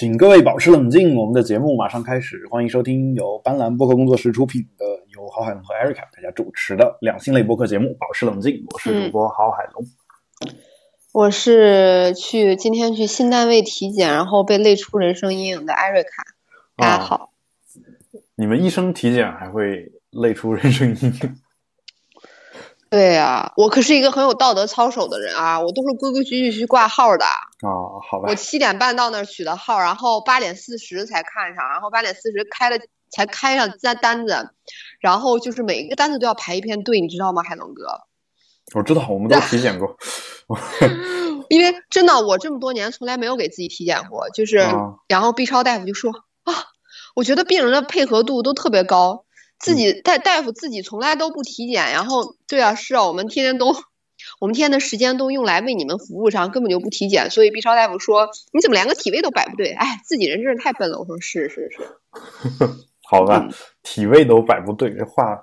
[0.00, 9.84] 请各位保持冷静，我们的节目马上开始，欢迎收听由斑斓播客工作室出品的，由郝海龙和 Erica 大家主持的两性类播客节目《保持冷静》，我是主播郝海龙。
[11.12, 16.10] 我是去今天去新单位体检，然后被累出人生阴影的艾瑞卡。
[16.78, 17.32] 大家好，
[18.36, 21.36] 你们医生体检还会累出人生阴影？
[22.90, 27.24] 对呀，我可是一个很有道德操守的人啊，我都是规规矩矩去挂号的。
[27.24, 27.70] 啊，
[28.10, 28.28] 好吧。
[28.28, 32.76] 我七点半到那儿取的号，然后八点四十才看上，然后八点四十开了
[33.12, 34.50] 才开上单单子，
[35.00, 38.00] 然后就是每一个单子都要排一片队，你知道吗，海龙哥？
[38.74, 39.96] 我知道，我们都体检过。
[41.48, 44.58] 因为真的，我这么多年从来没有给自己体检过，就是，
[45.06, 46.10] 然后 B 超大夫就说
[46.42, 46.54] 啊，
[47.14, 49.24] 我觉得病人的配合度都特别高。
[49.60, 53.66] 自己大大夫自己从来都不体检，然后对啊，是啊，我们天天都，
[54.40, 57.30] 我们天天的时间都用来为你们服务上，根本就不体检。
[57.30, 59.72] 所以 B 超大夫说，你怎么连个体位都摆不对？
[59.72, 60.98] 哎，自己人真是太笨了。
[60.98, 61.78] 我说是是是，
[63.04, 63.46] 好吧，
[63.82, 65.36] 体位都摆不对，这话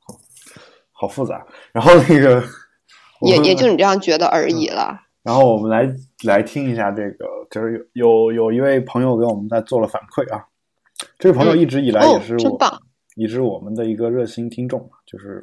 [0.00, 0.18] 好
[0.92, 1.46] 好复杂。
[1.72, 2.44] 然后那个
[3.26, 5.00] 也也就你这样觉得而已了。
[5.22, 5.90] 然后我们来
[6.24, 10.44] 来听一下这个，就是有有有一位朋友给我们在做了反馈啊，
[11.18, 12.38] 这位朋友一直以来也是我。
[12.38, 12.82] 真棒。
[13.16, 15.42] 也是我们的一个热心听众，就是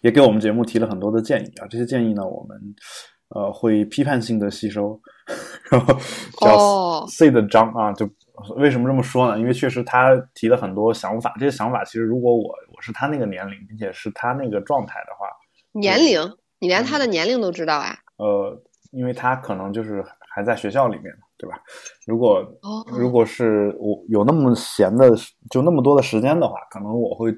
[0.00, 1.66] 也给我们节目提了很多的建议啊。
[1.68, 2.56] 这些建议呢，我们
[3.30, 4.98] 呃会批判性的吸收，
[5.70, 5.94] 然后
[6.40, 7.92] 叫 C 的章啊。
[7.92, 8.08] 就
[8.56, 9.38] 为什么这么说呢？
[9.38, 15.26] 因为确实他提了很多想法，这些想法其实如果我我是他那个年龄，并且是他那个状态的话，
[15.72, 16.20] 年龄
[16.60, 17.98] 你连他的年龄都知道啊？
[18.18, 21.12] 呃，因为他可能就是还在学校里面。
[21.38, 21.56] 对吧？
[22.06, 22.44] 如果
[22.86, 25.10] 如果是我有那么闲的，
[25.50, 27.32] 就那么多的时间的话，可能我会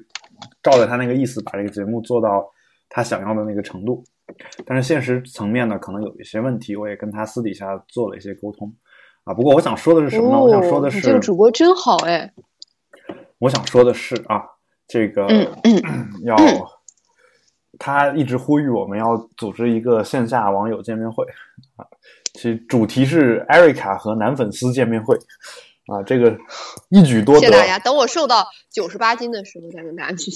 [0.63, 2.49] 照着他那个意思把这个节目做到
[2.87, 4.03] 他想要的那个程度。
[4.63, 8.71] 但是现实层面呢，可能有一些问题，我也跟他私底下做了一些沟通
[9.23, 9.33] 啊。
[9.33, 10.39] 不过我想说的是什么呢？
[10.39, 12.31] 我想说的是，这个主播真好哎。
[13.39, 14.43] 我想说的是啊，
[14.87, 15.27] 这个
[16.23, 16.37] 要
[17.79, 21.25] 他一直呼吁我们要组织一个线下网友见面会
[21.75, 21.87] 啊。
[22.39, 25.13] 其主题是艾瑞卡和男粉丝见面会，
[25.87, 26.37] 啊，这个
[26.89, 27.41] 一举多得。
[27.41, 30.31] 谢谢大家，等我瘦到九十八斤的时候再跟大家去。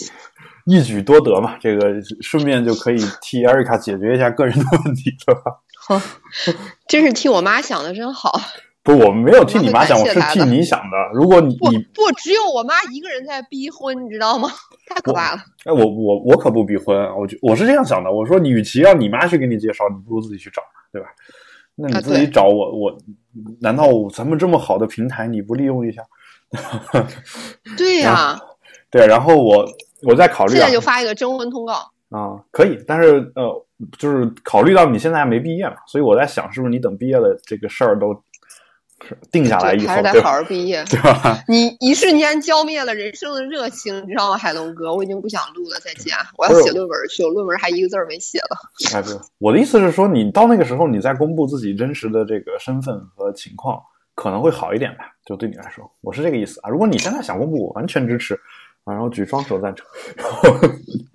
[0.65, 5.41] 一举多得嘛，这个顺便就可以替艾瑞卡解决一下个人的问题，是吧？
[5.87, 6.01] 好，
[6.89, 8.37] 真是替我妈想的真好。
[8.83, 10.97] 不，我没有替你妈想，我是替你想的。
[11.15, 14.49] 如果你你不只有我妈一个人在逼婚，你知道吗？
[14.87, 15.37] 太可怕了。
[15.63, 18.11] 哎，我我我可不逼婚，我就我是这样想的。
[18.11, 21.07] 我说，你与其让你妈去给你介绍，你不如自己去找，对吧？
[21.75, 22.97] 那你自己找我，我
[23.61, 26.03] 难道咱们这么好的平台你不利用一下？
[27.77, 28.39] 对呀，
[28.89, 29.65] 对，然后我
[30.03, 31.73] 我再考虑，现在就发一个征婚通告
[32.09, 33.65] 啊，可以，但是呃，
[33.97, 38.13] 就是考虑到你现在还没毕业嘛，所以我在想，是不是你等毕业了这个事儿都。
[39.31, 41.37] 定下来以后，还是得好好毕业，对吧？
[41.47, 44.93] 你一瞬间浇灭了人生的热情，你知道吗，海龙哥？
[44.93, 46.15] 我已经不想录了，再见！
[46.37, 48.57] 我要写论文去，我论文还一个字儿没写了。
[48.93, 49.09] 哎，不，
[49.39, 53.81] 我的意思是说，你到那个时候，你再公布自己真实的这个身份和情况，
[54.15, 55.05] 可能会好一点吧？
[55.25, 56.69] 就对你来说，我是这个意思啊。
[56.69, 58.33] 如果你现在想公布，我完全支持
[58.83, 59.85] 啊，然后举双手赞成。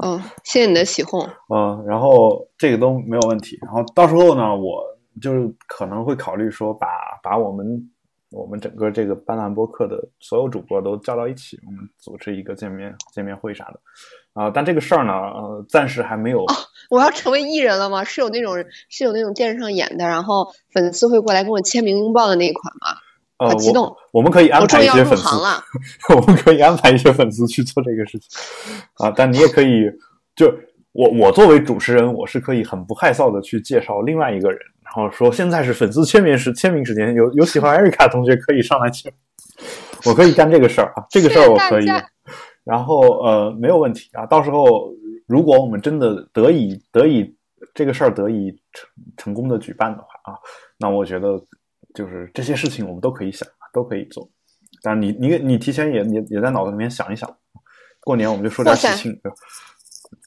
[0.04, 1.28] 嗯，谢谢你的起哄。
[1.54, 3.58] 嗯，然后这个都没有问题。
[3.62, 4.97] 然后到时候呢，我。
[5.20, 6.86] 就是可能会考虑说，把
[7.22, 7.90] 把我们
[8.30, 13.80] 我们整个这个斑斓播客的所有主播都叫到一起，我们组织一个见面见面会啥的
[14.34, 14.50] 啊。
[14.50, 16.44] 但这个事儿呢，呃，暂时还没有。
[16.90, 18.02] 我要成为艺人了吗？
[18.04, 18.54] 是有那种
[18.88, 22.98] 是有那种电视上演的，然后粉丝会过来跟我签名拥抱的那一款吗？
[23.38, 23.94] 呃激动！
[24.10, 25.26] 我们可以安排一些粉丝，
[26.12, 28.28] 我们可以安排一些粉丝去做这个事情
[28.94, 29.12] 啊。
[29.14, 29.88] 但你也可以，
[30.34, 30.52] 就
[30.90, 34.58] 我我作为主持人，我是可以很不害臊的去介绍另外一个人。
[34.88, 39.12] 然后说现在是粉丝签名时签名时间，有有喜欢 艾瑞卡同学可以上来签，
[40.06, 41.86] 我可以干这个事儿啊，这个事儿我可以。
[42.64, 44.90] 然后呃没有问题啊，到时候
[45.26, 47.36] 如果我们真的得以得以
[47.74, 50.38] 这个事儿得以成成功的举办的话啊，
[50.78, 51.38] 那我觉得
[51.94, 54.28] 就是这些事情我们都可以想，都可以做。
[54.82, 57.28] 但你你你提前也也也在脑子里面想一想，
[58.00, 59.20] 过年我们就说点喜庆。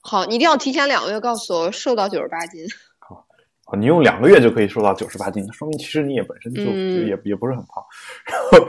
[0.04, 2.64] 好，你一定要提前两个月告诉我瘦到九十八斤。
[3.78, 7.84] 你用两个月就可以瘦到九十八斤，说明其实你也本身就也也不是很胖。
[8.28, 8.68] 然后，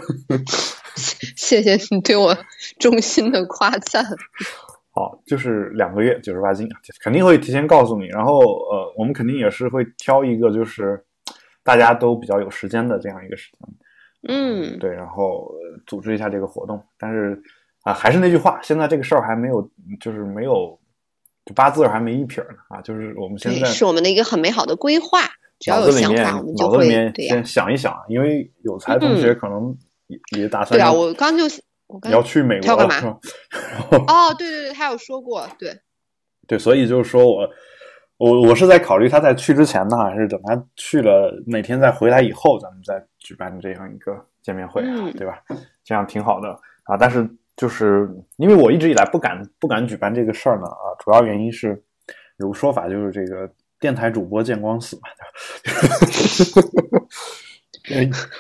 [1.37, 2.37] 谢谢你对我
[2.79, 4.05] 衷心的夸赞。
[4.91, 6.69] 好，就是两个月九十八斤，
[7.03, 8.07] 肯定会提前告诉你。
[8.09, 11.03] 然后，呃，我们肯定也是会挑一个就是
[11.63, 13.61] 大家都比较有时间的这样一个时间。
[14.29, 15.53] 嗯，对，然后
[15.87, 16.83] 组织一下这个活动。
[16.99, 17.43] 但是
[17.83, 19.71] 啊，还是那句话，现在这个事儿还没有，
[20.01, 20.79] 就是没有。
[21.55, 22.81] 八字还没一撇呢啊！
[22.83, 25.21] 就是我们现在是我们的一个很美好的规划。
[25.59, 27.97] 只要有想法，我们就会先想一想。
[28.09, 29.77] 因为有才同学可能
[30.37, 31.45] 也打算对啊，我刚就
[31.87, 33.19] 我要去美国干嘛？
[34.09, 35.77] 哦， 对对对，他有说过，对
[36.49, 37.49] 对，所以就是说我
[38.17, 45.41] 我我是在考虑他在去之前呢，还是等他去了哪天再回来以后，咱们再举办这样一个见面会，对吧？
[45.85, 46.49] 这样挺好的
[46.85, 46.97] 啊。
[46.97, 47.29] 但是
[47.63, 51.81] 就是因为我一直以来不敢不敢举办这个事儿呢啊，主要原因是
[52.39, 53.49] 有个说法就是这个。
[53.83, 55.03] 电台主播见光死嘛？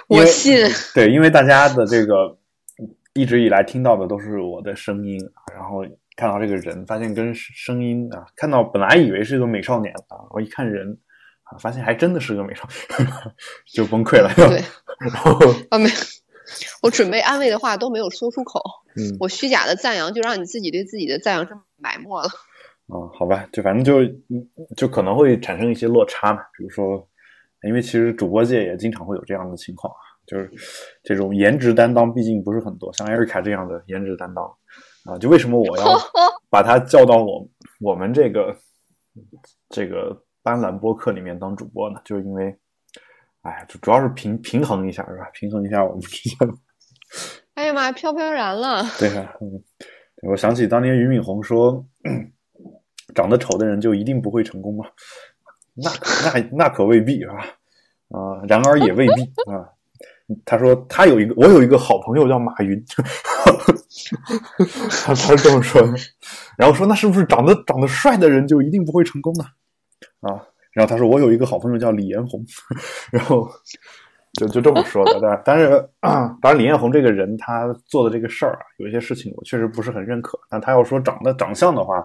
[0.06, 0.56] 我信。
[0.94, 2.38] 对，因为大家的这个
[3.12, 5.18] 一直以来听到的都是我的声音，
[5.52, 5.84] 然后
[6.14, 10.96] 看到这个人，发现跟声音啊，看到本来以为是个美少年啊，我一看人
[11.42, 12.62] 啊，发现还真的是个美少
[12.96, 13.10] 年，
[13.66, 14.32] 就崩溃了。
[14.36, 14.62] 对，
[15.00, 15.36] 然后
[15.70, 15.90] 啊没，
[16.82, 18.60] 我准备安慰的话都没有说出口。
[18.96, 22.28] 嗯，我虚假的赞扬就让你自己对自己的赞扬这么埋没了。
[22.88, 24.04] 啊，好吧，就反正就
[24.76, 26.40] 就可能会产生一些落差嘛。
[26.58, 27.08] 比如说，
[27.66, 30.50] 因为其实主播界也经常会有这样的情况啊，就是
[31.02, 34.44] 这种颜值担当毕竟不是很多，像艾瑞卡这样的颜值担当
[35.04, 35.84] 啊，就为什么我要
[36.50, 37.48] 把他叫到我
[37.80, 38.54] 我们这个
[39.70, 42.00] 这个斑斓播客里面当主播呢？
[42.04, 42.54] 就是因为，
[43.42, 45.28] 哎，主主要是平平衡一下是吧？
[45.32, 46.36] 平衡一下我们之间。
[47.54, 48.84] 哎呀妈，飘飘然了。
[48.98, 49.62] 对啊，嗯，
[50.22, 51.84] 我想起当年俞敏洪说。
[53.14, 54.86] 长得丑的人就一定不会成功吗？
[55.74, 55.90] 那
[56.24, 57.36] 那那可未必啊！
[58.08, 59.68] 啊，然而也未必啊。
[60.46, 62.82] 他说他有一个，我有一个好朋友叫马云，
[64.88, 65.88] 他 他是这么说的。
[66.56, 69.44] 然后说那是不是长得长得帅的人就一定不会成功呢？
[70.20, 70.40] 啊，
[70.72, 72.44] 然后他说我有一个好朋友叫李彦宏，
[73.12, 73.48] 然后
[74.34, 75.18] 就就这么说的。
[75.20, 80.38] 但但是 当然李彦宏这个人他做的这个事儿啊，有一些事情我确实不是很认可。
[80.48, 82.04] 但他要说长得长相的话。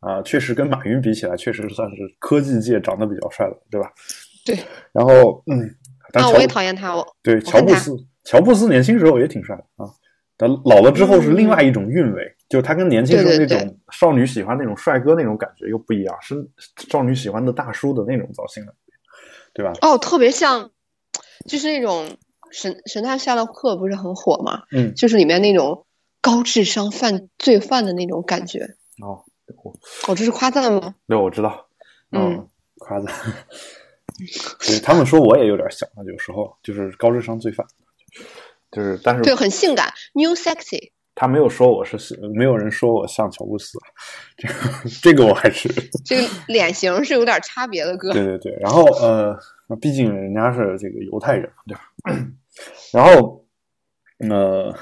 [0.00, 3.90] 啊，确实跟马云比起来，确实算是科技界长得比较帅的，对吧？
[4.46, 4.56] 对。
[4.92, 5.58] 然后，嗯，
[6.14, 7.04] 那我也讨厌他哦。
[7.20, 9.90] 对，乔布斯，乔布斯年轻时候也挺帅的啊。
[10.36, 16.48] 但老了之后是另外一种韵味，就他跟年轻时候那种少女喜欢那种帅哥那种感觉又不一样，是
[16.90, 18.72] 少女喜欢的大叔的那种造型了，
[19.52, 19.72] 对吧？
[19.82, 20.70] 哦，特别像，
[21.46, 22.16] 就是那种
[22.50, 24.62] 神神探夏洛克不是很火吗？
[24.72, 25.86] 嗯，就是里面那种
[26.20, 28.76] 高智商犯罪犯的那种感觉。
[29.02, 29.24] 哦。
[30.06, 30.94] 我，这是夸赞吗？
[31.06, 31.68] 对，我知道。
[32.12, 32.46] 嗯，
[32.76, 33.14] 夸赞。
[34.84, 37.66] 他们说我也有点像，有时候就是高智商罪犯，
[38.70, 40.92] 就是但是对，很性感，new sexy。
[41.18, 41.98] 他没有说我是，
[42.32, 43.76] 没有人说我像乔布斯，
[44.36, 44.54] 这个
[45.02, 45.68] 这个我还是
[46.06, 48.12] 这个脸型是有点差别的，哥。
[48.12, 49.36] 对对对，然后呃，
[49.80, 51.80] 毕竟人家是这个犹太人，对吧？
[52.94, 53.44] 然后
[54.30, 54.72] 呃，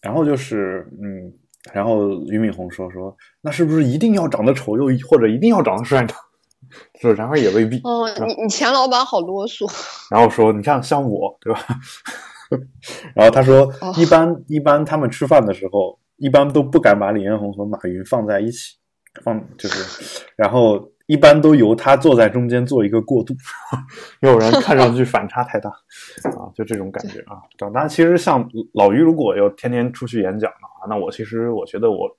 [0.00, 1.32] 然后就是嗯。
[1.72, 6.08] 然后俞敏洪说：“说那是不是一定要长得丑，又或者一定要长得帅呢？
[6.98, 7.78] 是，然而也未必。
[7.82, 9.70] 哦，你你前老板好啰嗦。
[10.10, 11.60] 然后说，你看像我，对吧？
[13.14, 18.76] 然后他说，一般一般他们吃饭的时候，一般都不敢把李彦宏和马云放在一起，
[19.22, 23.34] 放就是，然后。”一般都由他坐在中间做一个过渡，
[24.20, 25.70] 有人看上去反差太大
[26.36, 27.40] 啊，就这种感觉啊。
[27.56, 32.14] 长大其实像老于，如果要天天出去演讲的话，那我其实我觉得我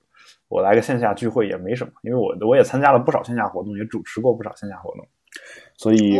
[0.47, 5.07] 我来个线下聚会也没什么，因为我我也参加了不少线下活动，也主持过不少线下活动，
[5.77, 6.17] 所以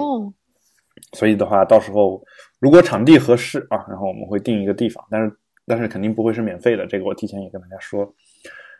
[1.13, 2.23] 所以的话，到时候
[2.59, 5.31] 如果场地合适啊，然后我们会定一个地方，但是
[5.65, 8.13] 但是肯定不会是免费的，这个我提前也跟大家说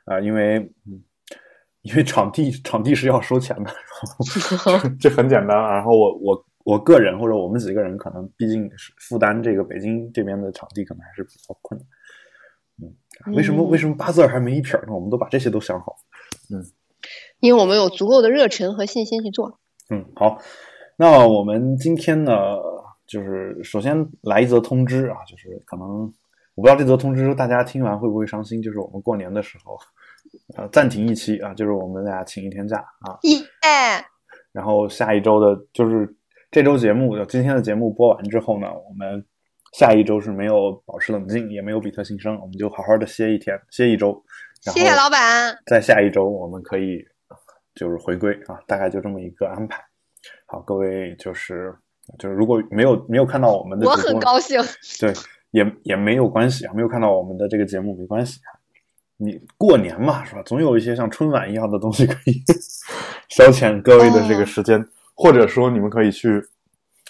[0.05, 1.03] 啊，因为嗯。
[1.83, 3.71] 因为场地场地是要收钱的，
[4.99, 5.57] 这很简单。
[5.57, 11.87] 然后我我我个人或者我们几个人可能毕竟是负担这个北京这边的场地可能还是比较困难。
[13.29, 14.87] 嗯，为什么为什么八字儿还没一撇呢？
[14.93, 15.95] 我们都把这些都想好。
[16.53, 16.61] 嗯，
[17.39, 19.57] 因为我们有足够的热忱和信心去做。
[19.89, 20.37] 嗯，好，
[20.97, 22.33] 那我们今天呢，
[23.09, 26.01] 就是首先来一则通知啊，就是可能
[26.55, 29.77] 我不知道这则通知大家听完会不会伤心，就是我们过年的时候。
[30.55, 33.17] 呃，暂停一期啊，就是我们俩请一天假啊。
[33.23, 33.39] 耶。
[34.51, 36.13] 然后下一周的，就是
[36.51, 39.25] 这周节目，今天的节目播完之后呢，我们
[39.73, 44.21] 下一周是没有保持冷静，也没有比特新生，我们就好好的歇一天，歇一周。
[44.61, 45.57] 谢谢老板。
[45.65, 47.03] 在下一周我们可以
[47.73, 49.81] 就是回归啊，大概就这么一个安排。
[50.45, 51.73] 好，各位就是
[52.17, 54.59] 就是如果没有没有看到我们的，我很高兴。
[54.99, 55.13] 对，
[55.51, 58.57] 也也没有关系啊，没有看到我们的这个节目没关系啊。
[59.21, 60.41] 你过年嘛，是吧？
[60.43, 62.41] 总有一些像春晚一样的东西可以
[63.27, 66.41] 消遣各位的这个时间，或者说你们可以去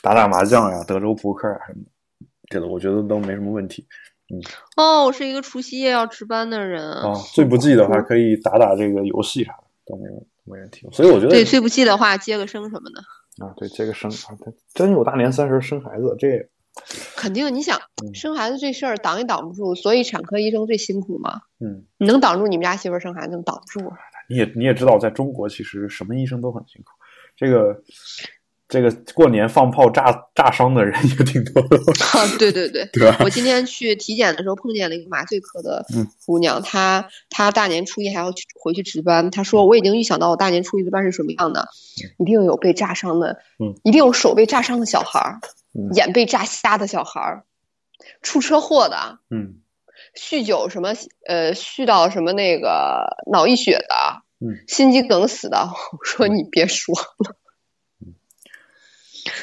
[0.01, 3.85] 打打麻将呀、德州扑克啊什么的，这个我觉得都没什么问题。
[4.31, 4.41] 嗯，
[4.75, 7.13] 哦，我是一个除夕夜要值班的人啊。
[7.33, 10.13] 最不济的话，可以打打这个游戏啥的，都没有
[10.45, 10.87] 没问题。
[10.91, 13.03] 所以我觉得对最不济的话，接个生什么的。
[13.39, 14.37] 啊，对，这个生啊，
[14.73, 16.49] 真有大年三十生孩子，这
[17.15, 17.53] 肯定。
[17.53, 17.79] 你想
[18.13, 21.41] 生孩子这事儿挡也挡不住，所以产科医生最辛苦嘛。
[21.59, 23.91] 嗯，你能挡住你们家媳妇生孩子，能挡不住。
[24.29, 26.91] 你也你也知道，在中国其实什么医生都很辛苦。
[27.35, 27.81] 这个
[28.69, 31.77] 这个过年放炮炸炸伤的人也挺多的。
[32.37, 33.11] 对对对，对？
[33.21, 35.83] 我今天去体检的时候碰见了一个麻醉科的
[36.23, 39.31] 姑娘，她她大年初一还要去回去值班。
[39.31, 41.67] 她说：“我已经预想到我大年初一值班是什么样的，
[42.19, 45.39] 一定有被炸伤的，嗯，一定有手被炸伤的小孩儿，
[45.95, 47.45] 眼被炸瞎的小孩儿，
[48.21, 49.55] 出车祸的，嗯，
[50.15, 50.93] 酗酒什么
[51.27, 55.57] 呃酗到什么那个脑溢血的，嗯，心肌梗死的。”
[55.91, 57.35] 我说：“你别说了。”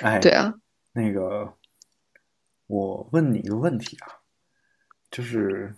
[0.02, 0.54] 哎，对啊，
[0.92, 1.54] 那个，
[2.66, 4.06] 我问你一个问题啊，
[5.11, 5.75] 就是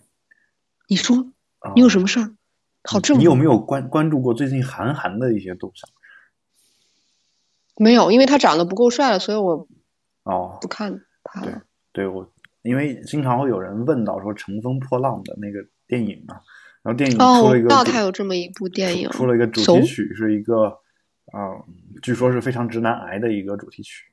[0.87, 1.31] 你说
[1.75, 2.35] 你有什么事儿？
[2.83, 5.89] 好正，你有没有关关注过最近韩寒的一些动向？
[7.75, 9.67] 没有，因为他长得不够帅了，所以我
[10.23, 11.61] 哦不看他了。
[11.91, 16.41] 对，我因为经常会有人问到说《乘风破浪》的那个电影嘛，
[16.81, 20.79] 然后电影出了一个，哦，他有这么一部电影，出了一个主题曲，是一个
[21.31, 21.57] 啊，
[22.01, 24.05] 据说是非常直男癌的一个主题曲。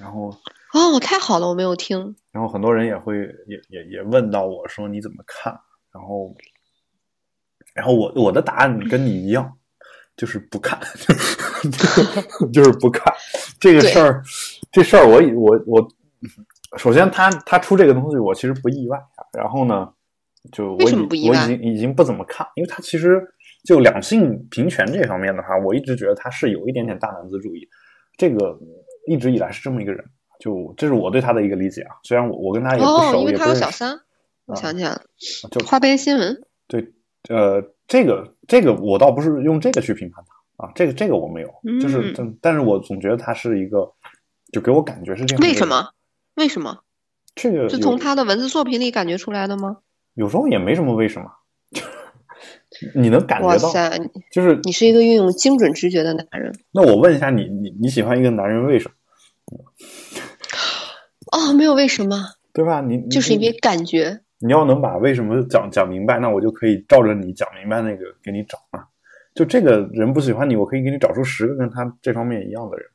[0.00, 0.28] 然后
[0.72, 2.14] 哦，太好了，我没有听。
[2.30, 5.52] 然后很多人也会也也也问到我说你怎么看？
[5.92, 6.34] 然后
[7.74, 9.52] 然后我我的答案跟你一样，
[10.16, 10.78] 就是不看，
[12.52, 13.12] 就是不看
[13.58, 14.22] 这个事儿。
[14.70, 15.88] 这事儿我我我
[16.78, 18.96] 首先他他出这个东西，我其实不意外。
[19.32, 19.92] 然后呢，
[20.52, 23.20] 就我已我已经已经不怎么看，因为他其实
[23.64, 27.68] 就两性平权这方面的话，我一直觉得他是有一点点大男子主义。
[28.16, 28.58] 这个。
[29.06, 30.04] 一直以来是这么一个人，
[30.38, 31.96] 就这是我对他的一个理解啊。
[32.04, 33.98] 虽然我我跟他也不熟，因为他有小三，
[34.44, 35.02] 我想起来了，
[35.50, 36.38] 就花边新闻。
[36.68, 36.92] 对，
[37.30, 41.48] 呃，这个这个我倒不是用这个去评判他啊，这个这个我没有，
[41.80, 43.90] 就是，但是我总觉得他是一个，
[44.52, 45.42] 就给我感觉是这样。
[45.42, 45.88] 为什么？
[46.34, 46.80] 为什么？
[47.34, 49.78] 这个是从他的文字作品里感觉出来的吗？
[50.14, 51.30] 有时候也没什么为什么，
[52.94, 53.72] 你能感觉到，
[54.32, 56.52] 就是你是一个运用精准直觉的男人。
[56.72, 58.94] 那我问一下你，你你喜欢一个男人为什么？
[61.32, 62.16] 哦，没有为什么，
[62.52, 62.80] 对吧？
[62.80, 64.20] 你就是因为感觉。
[64.42, 68.84] 你要能把为什么讲讲明白，那我就可以照着你讲明白那个给你找嘛。
[69.34, 72.86] 就这个人不喜欢你，我可以给你找出十个跟他这方面一样的人，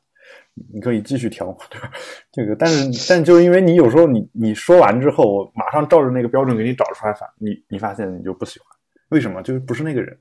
[0.73, 1.91] 你可以继续挑，对吧？
[2.31, 8.67] 这个，但是但就因为你有时候你你说完之后，我马上照着那个标准给你找出来，反你你发现你就不喜欢，
[9.09, 9.41] 为什么？
[9.41, 10.19] 就是不是那个人。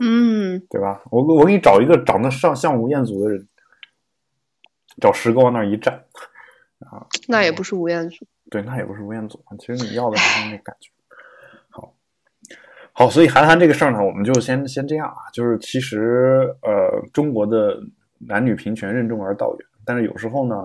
[0.00, 1.02] 嗯， 对吧？
[1.10, 3.46] 我我给你找一个长得像像吴彦祖的人。
[5.00, 5.94] 找十个往那儿一站，
[6.80, 9.40] 啊，那也不是吴彦祖，对，那也不是吴彦祖。
[9.56, 10.90] 其实你要的就是那感觉。
[11.70, 11.94] 好，
[12.92, 15.30] 好，所以韩寒这个事儿呢，我们就先先这样啊。
[15.32, 17.80] 就是其实，呃，中国的
[18.18, 20.56] 男女平权任重而道远，但是有时候呢，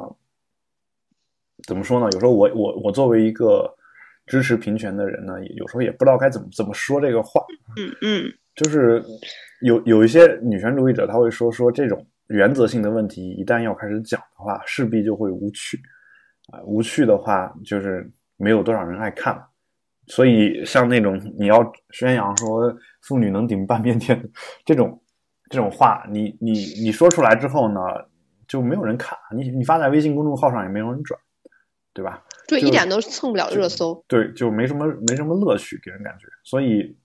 [1.67, 2.09] 怎么说呢？
[2.13, 3.71] 有时候我我我作为一个
[4.25, 7.41] 支持平权的人呢，有时候也不知道该怎么怎么说这个话。
[7.77, 9.03] 嗯嗯，就是
[9.61, 12.05] 有有一些女权主义者他会说说这种。
[12.27, 15.77] 原则性的问题一旦要开始讲的话，势必就会无趣，
[16.51, 19.45] 啊，无趣的话就是没有多少人爱看了。
[20.07, 24.19] 所以像那种你要宣扬说妇女能顶半边天
[24.65, 24.99] 这种
[25.51, 27.81] 这种话，你你你说出来之后呢，
[28.47, 31.19] 就没有人看，你你发在微信公众号上也没有人转，
[31.93, 32.23] 对吧？
[32.47, 34.03] 对，一点都蹭不了热搜。
[34.07, 36.95] 对，就没什么没什么乐趣给人感觉，所以。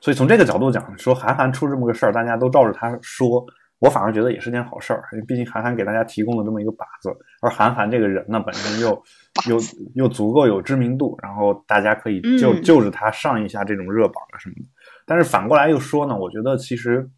[0.00, 3.42] 所以从这个角度讲，说韩寒出这么个事儿，大家都照着他说，
[3.78, 5.02] 我反而觉得也是件好事儿。
[5.12, 7.08] 因为毕竟韩寒给大家提供了这么一个靶子，
[7.40, 9.02] 而韩寒这个人呢，本身又
[9.48, 9.58] 又
[9.94, 14.68] 又足够有知名度，然后大家可以就就着他上一下这种热榜啊什么的。
[15.06, 17.08] 但是反过来又说呢，我觉得其实，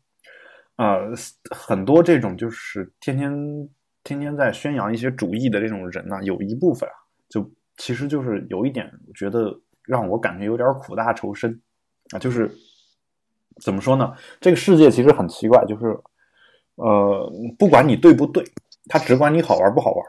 [0.76, 1.12] 呃，
[1.50, 3.32] 很多这种就是天天
[4.06, 6.94] 天天在宣扬一些主义的这种人呢，有一部分啊，
[7.28, 11.60] 就其实就是有一点，觉得让我感觉有点苦大仇深
[12.12, 12.48] 啊，就是。
[13.62, 14.12] 怎么说呢？
[14.38, 15.98] 这个世界其实很奇怪，就是，
[16.74, 18.44] 呃，不管你对不对，
[18.86, 20.06] 他只管你好玩不好玩。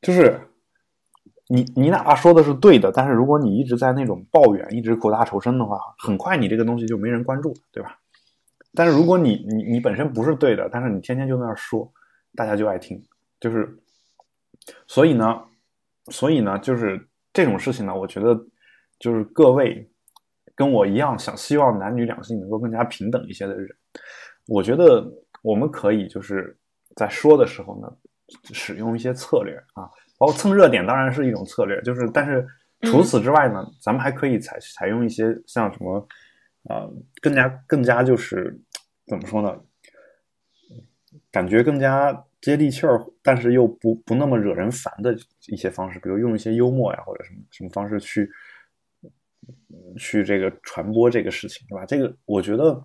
[0.00, 0.36] 就是
[1.46, 7.96] 你你哪怕说的是对的，但是如果你一直在那种抱怨，一直苦大仇深的话，很快你这个东西就没人关注，对吧？
[8.74, 11.88] 但是如果你你你本身不是对的，但是你天天就在那说，
[12.34, 13.02] 大家就爱听。
[13.40, 13.78] 就是，
[14.86, 15.42] 所以呢，
[16.10, 18.34] 所以呢，就是这种事情呢，我觉得
[18.98, 19.88] 就是各位。
[20.54, 23.66] 跟我一样想希望男女两性能够更加平等一些的人，
[24.46, 25.02] 我觉得
[25.42, 26.54] 我们可以就是
[26.94, 27.88] 在说的时候呢，
[28.52, 32.46] 使用一些策略啊，包括蹭热点当然是一种策略，就是但是
[32.82, 36.06] 除此之外呢，咱们还可以采采用一些像什么
[36.68, 36.86] 啊，
[37.22, 38.54] 更加更加就是
[39.06, 39.58] 怎么说呢，
[41.32, 45.16] 感觉更加接地气儿，但是又不不那么惹人烦的
[45.48, 48.30] 一些方式，比如用一些幽默呀或者什么什么方式去
[49.96, 51.86] 去这个传播这个事情，对吧？
[51.86, 52.84] 这个我觉得，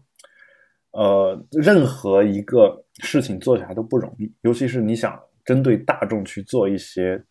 [0.91, 7.21] 呃，任何一个事情做起来都不容易，尤其是你想针对大众去做一些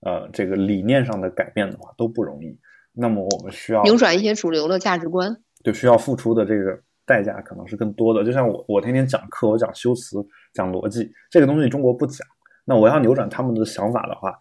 [0.00, 2.58] 呃这个理念上的改变的话，都不容易。
[2.92, 8.22] 那么我们需要扭转一些主流的价值观，就需要付出的这个代价可能是更多的。
[8.24, 10.16] 就像我，我天天讲课，我讲修辞，
[10.54, 12.24] 讲逻辑，这个东西中国不讲。
[12.64, 14.32] 那我要扭转他们的想法的话，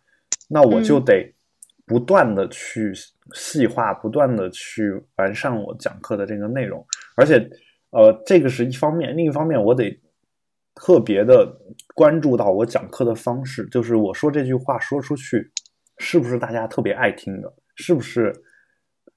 [0.47, 1.33] 那我就得
[1.87, 2.93] 不断的去
[3.33, 6.85] 细化，不断的去完善我讲课的这个内容。
[7.17, 7.49] 而且，
[7.89, 9.99] 呃，这个是一方面，另一方面，我得
[10.75, 11.51] 特别的
[11.95, 15.51] 关注到我讲课的方式，就是我说这句话说出去，
[15.97, 18.31] 是不是大家特别爱听的，是不是？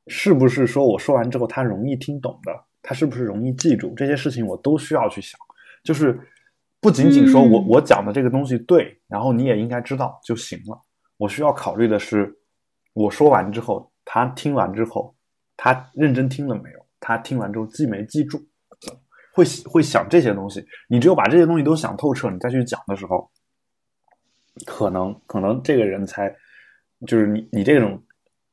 [0.08, 2.52] 是不是说我说完之后他容易听懂的？
[2.82, 3.94] 他是不是容易记住？
[3.94, 5.40] 这些事情我都需要去想。
[5.84, 6.18] 就是
[6.80, 10.80] 不仅仅说我我讲的这个东西对，然后你也应该知道就行了。
[11.16, 12.36] 我需要考虑的是，
[12.92, 15.14] 我说完之后，他听完之后，
[15.56, 16.86] 他认真听了没有？
[16.98, 18.44] 他听完之后记没记住？
[19.32, 20.66] 会会想这些东西。
[20.88, 23.30] 你只有把这些东西都想透彻，你再去讲的时候，
[24.66, 26.36] 可能可能这个人才
[27.06, 28.02] 就是你你这种。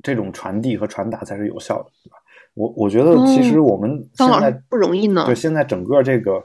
[0.01, 2.15] 这种传递和传达才是有效的，对吧？
[2.53, 5.25] 我我觉得其实我们现在不容易呢。
[5.25, 6.43] 对，现在整个这个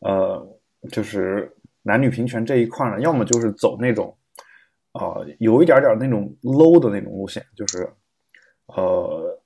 [0.00, 0.46] 呃，
[0.90, 1.50] 就是
[1.82, 4.16] 男女平权这一块呢，要么就是走那种
[4.92, 7.88] 呃，有一点点那种 low 的那种路线，就是
[8.66, 9.40] 呃，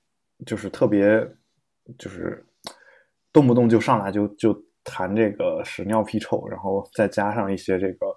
[0.45, 1.25] 就是特别
[1.97, 2.45] 就是
[3.31, 8.07] 动不动就上来就就谈这个屎尿屁臭，然后再加上一些这个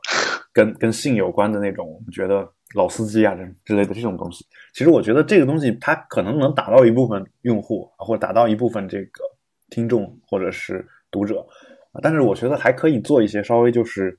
[0.53, 2.51] 跟跟性有关的那种，我们觉得。
[2.77, 9.25] 老司机啊，这之类的这种东西，其实我觉得这个东西它可能能打到一部分用户，或者打到一部分这个
[9.71, 11.45] 听众或者是读者，
[12.01, 14.17] 但是我觉得还可以做一些稍微就是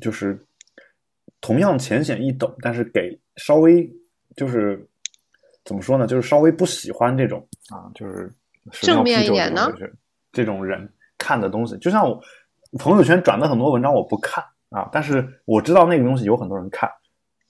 [0.00, 0.36] 就是
[1.40, 3.88] 同样浅显易懂，但是给稍微
[4.34, 4.84] 就是
[5.64, 8.28] 怎么说呢，就是稍微不喜欢这种啊，就是
[8.72, 9.72] 正面一点呢，
[10.32, 12.20] 这种人看的东西，就像我
[12.76, 16.90] 朋友圈转的很多文章我不看啊，但是我知道那个东西有很多人看。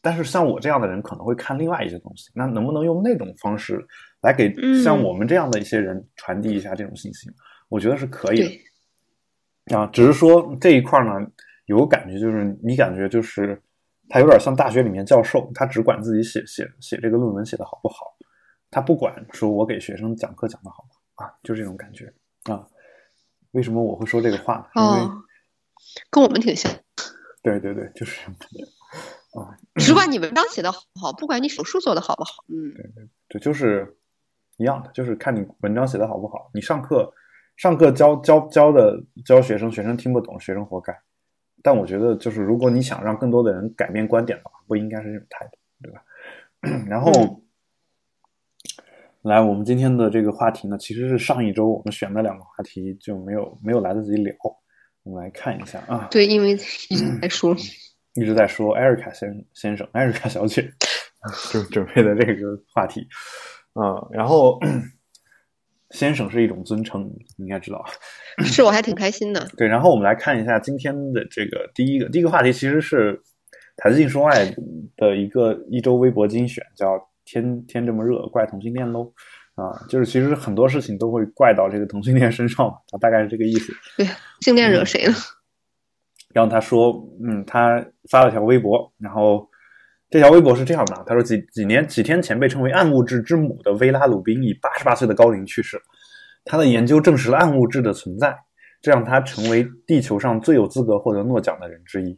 [0.03, 3.85] 但是像我这样的人可能会看另外一些东西，那能不能用那种方式
[4.21, 7.29] 来给像我们这样的一些人传递一下这种信息？
[7.69, 8.39] 我觉得是可以
[9.67, 9.77] 的。
[9.77, 11.13] 啊，只是说这一块呢，
[11.65, 13.61] 有个感觉就是你感觉就是
[14.09, 18.15] 他有点像大学里面教授，他只管自己写写写这个论文写的好不好，
[18.71, 22.13] 他不管说我给学生讲课讲的好啊，就这种感觉
[22.45, 22.65] 啊。
[23.51, 24.69] 为什么我会说这个话呢？
[24.77, 25.11] 因为
[26.11, 26.73] 跟我们挺像。
[27.43, 28.21] 对对对，就是。
[29.37, 33.95] 啊，只管你文章写的好不好，不管你手术做的好不好，嗯，对对对，就是
[34.57, 36.51] 一样的，就是看你文章写的好不好。
[36.55, 37.13] 你上课
[37.59, 40.99] 上课教教教的教学生，学生听不懂，学生活该。
[41.63, 46.03] 但我觉得，就是如果你想让更多的人改变观点的话，不应该是这种态度，对吧？
[46.89, 47.13] 然后
[49.21, 54.35] 来，我们今天的这个话题呢，其实是上一周我们选的两个话题就没有没有来得及聊。
[55.07, 57.57] 我们来看一下啊，对，因为一直 在说。
[58.15, 60.67] 一直在说艾瑞卡先先生、艾瑞卡小姐，
[61.53, 63.07] 就准备的这个话题，
[63.75, 64.59] 嗯，然后
[65.91, 67.05] 先生是一种尊称，
[67.37, 67.85] 你应该知道，
[68.43, 69.47] 是我还挺开心的。
[69.57, 73.21] 对，然后我们来看一下今天的这个第一个第一个话题，其实是
[73.77, 74.53] 台子进说爱
[74.97, 79.13] 的一个一周微博精选，叫“天天这么热，怪同性恋喽”，
[79.57, 83.73] 啊，就是其实很多事情都会怪到这个同性恋身上，啊，大概是这个意思。
[83.97, 84.07] 对，
[84.41, 85.15] 性恋惹谁了？
[86.33, 86.93] 然后他说
[87.25, 89.49] ：“嗯，他发了条微博，然后
[90.11, 95.81] 这条微博是这样的：他说几几年几天前被称为暗物质之母的薇拉鲁宾以八十八岁的高龄去世。
[96.45, 98.37] 他的研究证实了暗物质的存在，
[98.83, 102.15] 这让他成为地球上最有资格获得诺奖的人之一。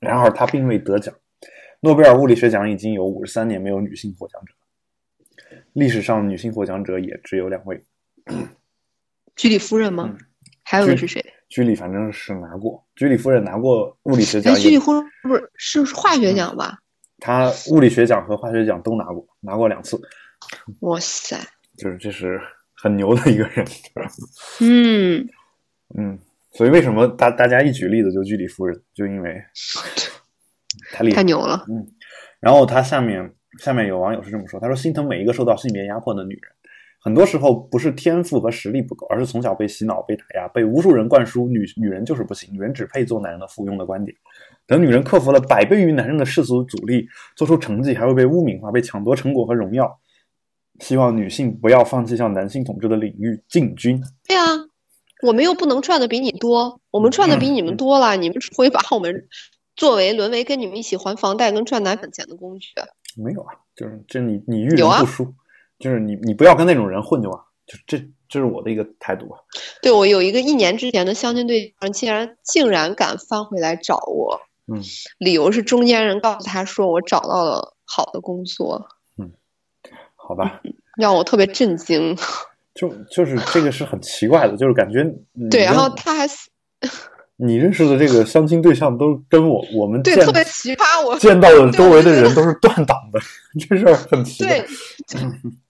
[0.00, 1.12] 然而他并未得奖。
[1.80, 4.54] 诺贝尔物理学奖已经有五十三年没有女性获奖者，
[5.72, 7.82] 历史上女性获奖者也只有两位。
[9.36, 10.16] 居里夫人吗？
[10.62, 14.54] 还有个是谁？”居里反正是拿过，居里夫人拿过物理学奖。
[14.54, 16.78] 居里夫人不是是化学奖吧？
[17.18, 20.00] 他物理学奖和化学奖都拿过，拿过两次。
[20.80, 21.36] 哇塞！
[21.76, 22.40] 就是这是
[22.74, 23.66] 很牛的一个人。
[24.60, 25.28] 嗯
[25.98, 26.18] 嗯，
[26.52, 29.42] 所以为什么大大家一举例子就居里夫人，就因为
[30.92, 31.64] 太厉害，太牛了。
[31.68, 31.84] 嗯，
[32.38, 36.50] 然后他下面下面有网友是这么说，他说心疼每一个受到性别压迫的女人。
[37.02, 44.14] 很多时候不是天赋和实力不够，而是从小被洗脑、被打压、被无数人灌输“女女人就是不行，女人只配做男人的附庸”的观点。
[44.66, 49.98] 等女人克服了百倍于男人的世俗阻力，做出成绩，还会被污名化、被抢夺成果和荣耀。
[50.80, 54.02] 希望女性不要放弃向男性统治的领域进军。
[54.26, 54.44] 对啊，
[55.22, 59.26] 我们又不能赚的比你多，我们赚的比你们多了，你们只会把我们
[59.74, 62.68] 作为沦为跟你们一起还房贷跟赚奶粉钱的工具。
[63.16, 65.34] 没有啊，就是这你你遇人不淑，
[65.78, 69.38] 就是你你不要跟那种人混就完，就这这是我的一个态度啊。
[69.82, 74.40] 对我有一个一年之前的相亲对象，竟然竟然敢翻回来找我，
[74.72, 74.80] 嗯，
[75.18, 78.86] 理由是中间人告诉他说我找到了好的工作，
[79.18, 79.32] 嗯，
[80.14, 80.60] 好吧，
[80.96, 82.16] 让我特别震惊。
[82.72, 85.04] 就就是这个是很奇怪的，就是感觉
[85.50, 86.26] 对，然后他还
[87.42, 93.20] 你认识的这个 相亲对象都跟我我们对特别奇葩，我见到的周围的人都是断档的，
[93.68, 94.64] 这事儿很奇怪。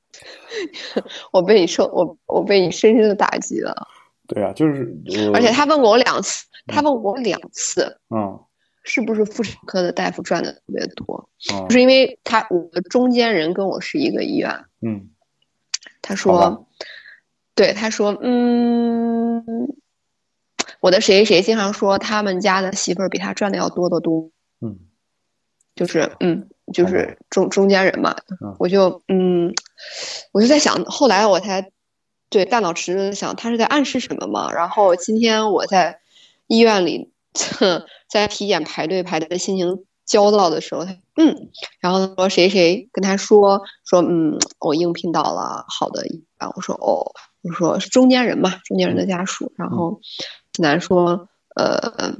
[1.32, 3.86] 我被你受我我被你深深的打击了。
[4.26, 4.92] 对啊，就是
[5.32, 8.38] 而且他问过我两次，他问过我两次，嗯，
[8.82, 11.28] 是不是妇产科的大夫赚的特别多？
[11.38, 14.52] 就是因为他我的中间人跟我是一个医院，
[14.82, 15.08] 嗯，
[16.02, 16.66] 他说。
[17.56, 19.44] 对，他说：“嗯，
[20.80, 24.78] 我的谁谁谁经常说他们家的媳妇儿比他赚的要多得多。”嗯，
[25.74, 28.16] 就是嗯，就是中中间人嘛。
[28.58, 29.52] 我就嗯，
[30.32, 31.70] 我就在想，后来我才
[32.28, 34.50] 对大脑迟钝想，他是在暗示什么嘛？
[34.52, 36.00] 然后今天我在
[36.46, 37.10] 医院里
[38.08, 46.50] 在体检排队排的心情焦躁的时候，他嗯，然后说谁谁跟他说说嗯，我应聘到了好的医院。
[46.56, 47.12] 我说哦。
[47.42, 49.50] 我说是中间人嘛，中间人的家属。
[49.56, 50.18] 然后济
[50.58, 52.16] 南说，呃，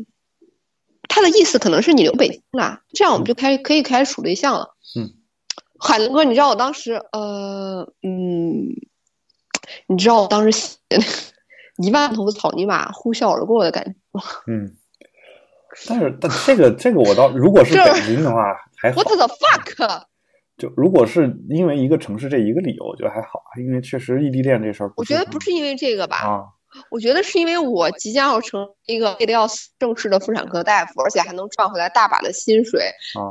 [1.08, 4.76] 他的意思可能是你留北京了，这样我们就开可以开始处对象了。
[4.96, 5.12] 嗯，
[5.78, 8.68] 海伦哥，你知道我当时，呃，嗯，
[9.86, 10.76] 你知道我当时
[11.82, 14.22] 一万头草泥马呼啸而过的感觉吗？
[14.46, 14.76] 嗯，
[15.88, 19.02] 但是但这个这个我倒，如果是北京的话还好。
[19.02, 20.02] What the fuck？
[20.58, 26.16] 就如果是因为一个城市这一个理由，我觉得还好啊，因为确实异地恋这事儿，我觉得不是因为这个吧？
[26.18, 26.44] 啊，
[26.90, 32.82] 我觉得是因为我即将要成一个累得要死正式的妇产科大夫，而且还能赚回来大把的薪水，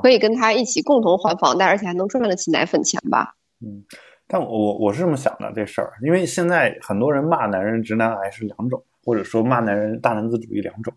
[0.03, 3.35] 可以跟他一起共同还房贷，而且还能赚得起奶粉钱吧？
[3.61, 3.83] 嗯，
[4.27, 10.93] 但我我是这么想的这事儿，因为现在很多人骂男人直男癌是两种，或者说骂男人大男子主义两种，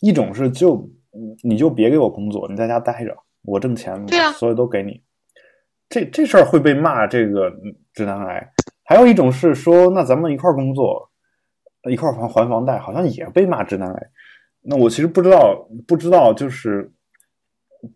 [0.00, 0.88] 一种是就
[1.42, 5.00] 你就别给我工作，你在家待着，我挣钱，对啊，所有都给你。
[5.88, 7.48] 这这事儿会被骂，这个
[7.94, 8.52] 直男癌。
[8.82, 11.08] 还有一种是说，那咱们一块儿工作，
[11.90, 14.10] 一块儿还还房贷，好像也被骂直男癌。
[14.60, 16.90] 那我其实不知道，不知道就是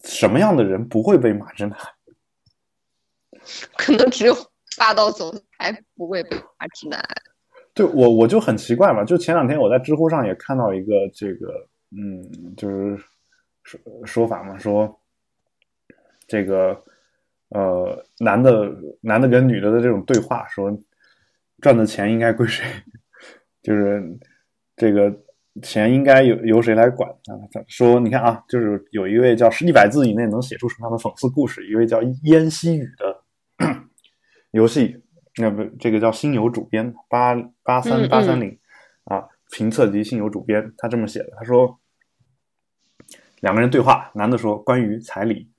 [0.04, 1.84] 什么样的人不会被骂直男癌？
[3.76, 4.34] 可能只有
[4.78, 7.16] 霸道总裁不会被骂直男癌。
[7.74, 9.04] 对我，我就很奇怪嘛。
[9.04, 12.98] 就前两天我在知乎上也看到一个这个，嗯，就是
[13.62, 15.00] 说说法嘛，说
[16.26, 16.82] 这个。
[17.52, 20.70] 呃，男的男的跟女的的这种对话，说
[21.60, 22.64] 赚的钱应该归谁？
[23.62, 24.02] 就是
[24.76, 25.14] 这个
[25.62, 27.32] 钱应该由由谁来管啊？
[27.68, 33.22] 说你看啊，就是有一位叫一百字以内能写出什么样的讽刺故事，一位叫烟西雨的
[34.52, 35.02] 游戏，
[35.36, 38.58] 那不这个叫新游主编八八三八三零
[39.04, 41.78] 啊，评测级新游主编，他这么写的，他说
[43.40, 45.50] 两个人对话，男的说关于彩礼。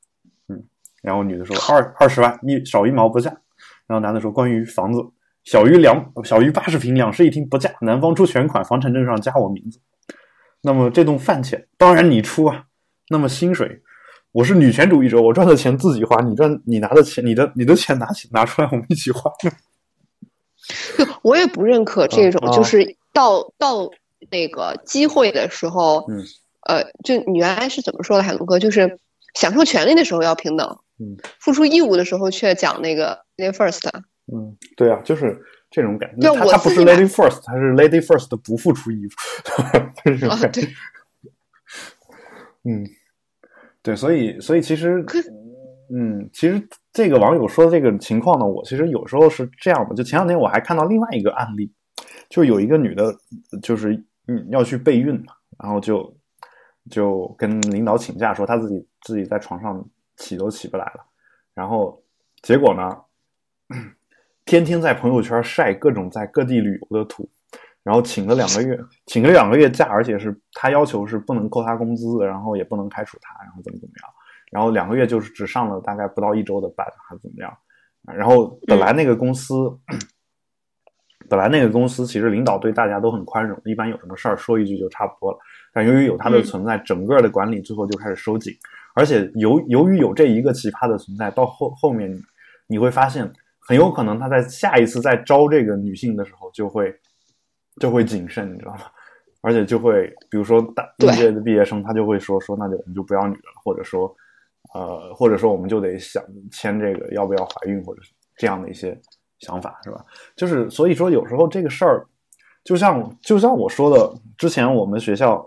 [0.47, 0.63] 嗯
[1.01, 3.31] 然后女的说二二十万一少一毛不嫁，
[3.87, 4.99] 然后男的说关于房子
[5.43, 9.79] 小于两小于八十平两室一厅不嫁，男方出全款，房产证上加我名字。
[10.61, 12.65] 那么这顿饭钱当然你出啊。
[13.09, 13.81] 那么薪水，
[14.31, 19.29] 我是女权主义者，我赚的钱自己花，你赚你拿的钱，你的你的钱拿起拿出来，我们一起花。
[21.21, 23.89] 我也不认可这种，就是到到
[24.29, 26.23] 那个机会的时候，嗯，
[26.67, 28.57] 呃，就你原来是怎么说的，海龙哥？
[28.57, 28.97] 就是
[29.33, 30.77] 享受权利的时候要平等。
[30.99, 33.89] 嗯，付出义务的时候却讲那个 lady first。
[34.27, 36.33] 嗯，对啊，就是这种感觉。
[36.33, 39.09] 他他不是 lady first，他是 lady first 不付出义务。
[40.27, 40.63] 啊，对。
[42.63, 42.85] 嗯，
[43.81, 45.03] 对，所以所以其实，
[45.93, 49.95] 嗯，其实这个网友说的这个情况呢，我其实有时候是这样的。
[49.95, 51.71] 就前两天我还看到另外一个案例，
[52.29, 53.15] 就有一个女的，
[53.61, 53.93] 就是
[54.27, 56.15] 嗯要去备孕嘛，然后就
[56.89, 59.83] 就跟领导请假，说她自己自己在床上。
[60.17, 61.03] 起都起不来了，
[61.55, 62.03] 然后
[62.43, 62.95] 结果呢？
[64.51, 67.25] 天天在朋友圈晒各种在各地旅游的图，
[67.83, 74.09] 然后请了两个月，请了两个月假，而且是他要求是不能扣他工资，然后也不能开除他，然后怎么怎么样，
[74.51, 77.57] 然后两个月就是只上了大概不到一周的班，还是怎么样？
[78.13, 79.71] 然后本来那个公司，
[81.29, 85.37] 本来那个公司其实领导对大家都很宽容，一般有什么事儿说一句就差不多了，
[85.73, 88.53] 但由于有他的存在，整个的管理最后就开始收紧。
[88.95, 92.21] 而且由由于有这一个奇葩的存在，到后后面
[92.67, 96.93] 你会发现，很有可能他在下一次再招这个女性的时候，就会
[97.79, 98.81] 就会谨慎，你知道吗？
[99.43, 104.15] 而且就会，比如说大应届的毕业生，他就会说说，那就我们就不要女了，或者说，
[104.75, 108.95] 呃，或者说我们就得想签这个要不要怀孕，或者是这样的一些
[109.39, 110.05] 想法，是吧？
[110.35, 112.05] 就是所以说，有时候这个事儿，
[112.63, 115.43] 就像就像我说的，之前我们学校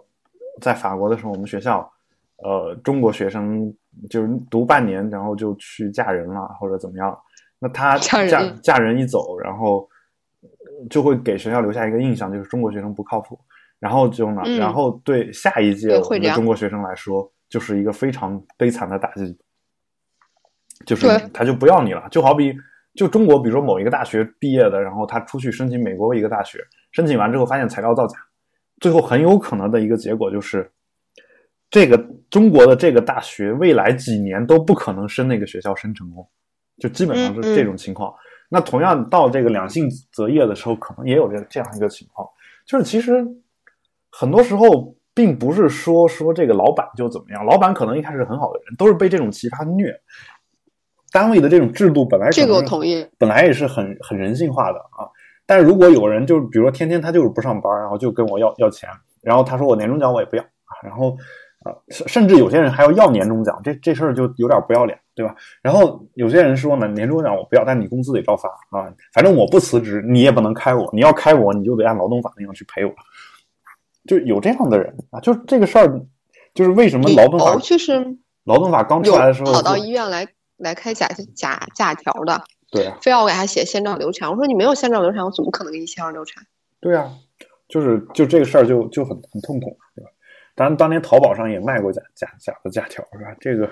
[0.61, 1.89] 在法国的时候，我们学校，
[2.39, 3.73] 呃，中国学生
[4.11, 7.17] 就是读半年，然后就去嫁人了，或者怎么样，
[7.59, 9.89] 那他嫁嫁人一走，然后
[10.91, 13.39] 就会给学校留下一个印象，就是中国学生不靠谱。
[13.81, 19.37] 然后就呢，然后对下一届我们的中国学生来说，就是一个非常悲惨的打击，
[20.87, 22.09] 就是他就不要你了。
[22.11, 22.57] 就好比
[22.95, 26.61] 就中国，比如说某一个大学毕业的，然后他出去申请美国一个大学，
[26.93, 28.17] 申请完之后发现材料造假，
[28.81, 30.71] 最后很有可能的一个结果就是，
[31.69, 31.99] 这个
[32.31, 36.27] 中国的这个大学未来几年都不可能升那个学校升成功，
[36.79, 38.15] 就基本上是这种情况。
[38.49, 42.29] 那同样到这个两性择业的时候，可能也有这这样一个情况，
[42.67, 43.25] 就是其实。
[44.17, 49.93] 很多时候并不是说说这个老板就怎么样，老板可能一开始很好的人，都是被这种奇葩虐。
[51.11, 55.11] 单位的这种制度本来这个我同意，本来也是很很人性化的啊。
[55.47, 58.89] 但是如果有人就比如说天天他就是不上班，然后就跟我要要钱，
[59.21, 61.17] 然后他说我年终奖我也不要啊，然后
[61.65, 65.35] 啊甚甚至有些人还要要年终奖，这这事儿就有点不要脸，对吧？
[65.63, 72.93] 然后有些人说呢，年终奖我不要，但你工资得照发啊，反正我不辞职，你也不能开我，你要开我，你就得按劳动法那样去赔我。
[74.07, 76.01] 就有这样的人啊，就这个事儿，
[76.53, 84.29] 就是为什么劳动法就是劳动法刚出来的时候，跑到医院来来开假假假条的，对啊，非要我给他写先兆流产。
[84.31, 86.45] 我说你没有先兆流产，我怎么可能给你先兆流产？
[86.81, 87.11] 对啊，
[87.69, 90.11] 就是就这个事儿就就很很痛苦，对吧？
[90.55, 93.35] 当然当年淘宝上也卖过假假假的假条，是吧？
[93.41, 93.69] 这个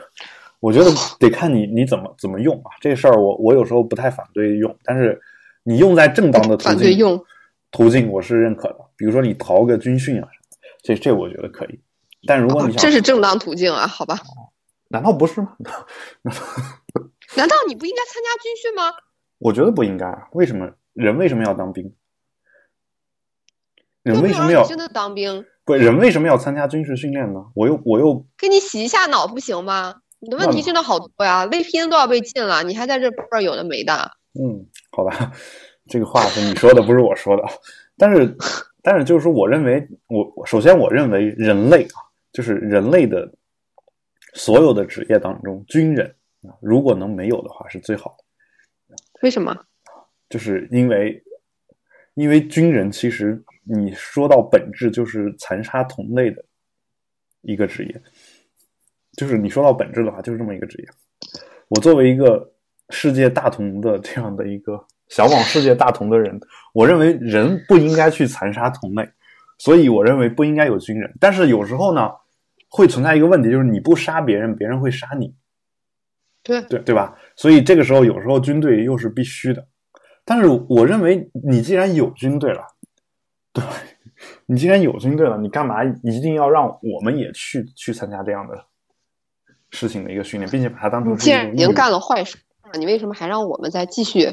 [0.62, 2.70] 我觉得得看你你怎么怎么用啊。
[2.80, 5.20] 这事儿我我有时候不太反对用，但是
[5.64, 7.20] 你用在正当的途径用。
[7.72, 10.28] 途径我是认可的，比如说你逃个军训啊，
[10.82, 11.80] 这这我觉得可以。
[12.28, 14.16] 但如果你想，这是正当途径啊，好吧？
[14.88, 15.56] 难道不是吗？
[17.34, 18.92] 难道你不应该参加军训吗？
[19.38, 20.28] 我觉得不应该啊。
[20.32, 21.92] 为什么人为什么要当兵？
[24.02, 25.44] 人为什么要真的当兵？
[25.64, 27.40] 不，人为什么要参加军事训练呢？
[27.54, 30.01] 我又我又给你洗一下脑不行吗？
[30.22, 34.08] 你的问题真的好多呀，VPN 都要被禁了，你还在这不知道有的没的。
[34.40, 35.32] 嗯，好吧。
[35.90, 37.42] 这个话是你说的，不是我说的。
[37.98, 38.36] 但是，
[38.82, 43.28] 但是就是说，我认为，我首先我认为，人类啊，就是人类的
[44.34, 46.06] 所有的职业当中，军人
[46.42, 48.96] 啊，如果能没有的话，是最好的。
[49.22, 49.66] 为什么？
[50.30, 51.20] 就是因为，
[52.14, 56.44] 因为军人其实你说到本质，就是残杀同类的
[57.40, 58.02] 一个职业。
[59.16, 60.88] 就是你说到本质的话，就是这么一个职业。
[61.68, 62.52] 我作为一个
[62.90, 64.84] 世界大同的这样的一个。
[65.08, 66.40] 向往世界大同的人，
[66.72, 69.06] 我认为人不应该去残杀同类，
[69.58, 71.14] 所以我认为不应该有军人。
[71.20, 72.10] 但是有时候呢，
[72.70, 75.34] 会存在一个问题，就是你不杀别人，别人会杀你。
[76.42, 77.14] 对对对吧？
[77.36, 79.66] 所以这个时候有时候军队又是必须的。
[80.24, 82.64] 但是我认为，你既然有军队了，
[83.52, 83.62] 对，
[84.46, 88.64] 你既然有军队了，你干嘛一定要让我们也去去参加这样的
[89.72, 91.16] 事情的一个训练，并且把它当成？
[91.16, 92.38] 既然已经干了坏事，
[92.78, 94.30] 你为什么还让我们再继续？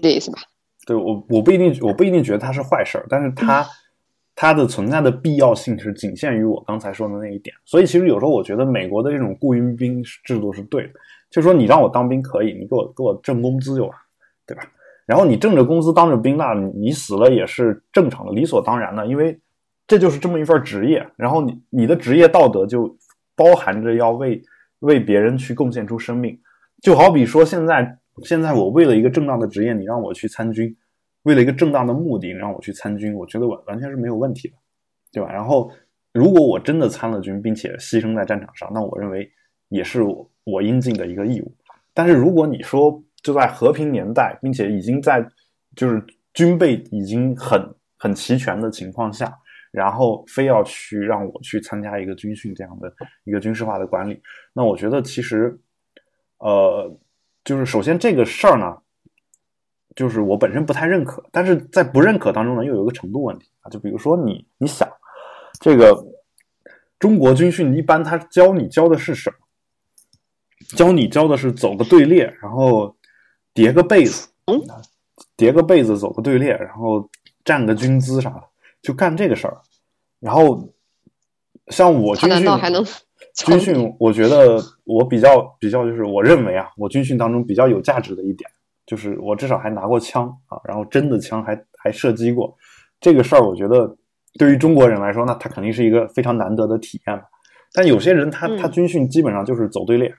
[0.00, 0.38] 这意思吧？
[0.86, 3.66] 对我，我不一定，我不一定觉得它是坏事儿，但是它
[4.34, 7.54] 它的存在的必要性是仅限于我刚才说的那一点。
[7.64, 10.94] 所以其实有时候我觉得美国的这种雇佣兵制度是对的，
[11.30, 13.92] 就是说你让我当兵可以，你给我给我挣工资就完，
[14.46, 14.64] 对吧？
[15.06, 19.38] 然后你挣着工资当着兵，那你死了也是正常的，理所当然的，因为
[19.86, 21.06] 这就是这么一份职业。
[21.16, 22.96] 然后你你的职业道德就
[23.36, 24.42] 包含着要为
[24.84, 26.38] 为别人去贡献出生命，
[26.80, 27.98] 就好比说现在。
[28.22, 30.72] 现在我为了一个正当的职业，你让我去参军，
[31.24, 34.54] 为了一个正当的目的，你让我去参军，我觉得完完全是没有问题的，
[35.10, 35.32] 对吧？
[35.32, 35.68] 然后，
[36.12, 39.28] 如果我真的参了军，并且牺牲在战场上，那我认为
[39.68, 41.52] 也是我我应尽的一个义务。
[41.92, 45.26] 但是如果你说就在和平年代，并且已经在
[45.74, 46.00] 就是
[46.34, 47.68] 军备已经很
[47.98, 49.36] 很齐全的情况下，
[49.74, 52.90] 然后非要去让我去参加一个军训这样的
[53.24, 55.58] 一个军事化的管理，那我觉得其实，
[56.38, 56.96] 呃。
[57.46, 58.78] 就是首先这个事儿呢，
[59.94, 63.68] 就是我本身不太认可，但是在不认可当中呢，又有一个程度问题啊。
[63.68, 64.88] 就比如说你，你想，
[65.60, 65.94] 这个
[66.98, 69.36] 中国军训一般他教你教的是什么？
[70.74, 72.96] 教你教的是走个队列，然后
[73.52, 74.30] 叠个被子，
[75.36, 77.10] 叠个被子走个队列，然后
[77.44, 78.42] 站个军姿啥的，
[78.84, 79.56] 就干这个事儿。
[80.20, 80.72] 然后
[81.66, 82.46] 像我军训。
[83.34, 88.48] 军训，我觉得我比较比较就是我认为啊，我军训当中比较有价值的一点，
[88.86, 92.56] 就是我至少还拿过枪啊，然后真的枪还还射击过，
[93.00, 93.96] 这个事儿，我觉得
[94.38, 97.20] 对于中国人来说，那他肯定是一个非常难得的体验。
[97.72, 100.14] 但有些人他他军训基本上就是走队列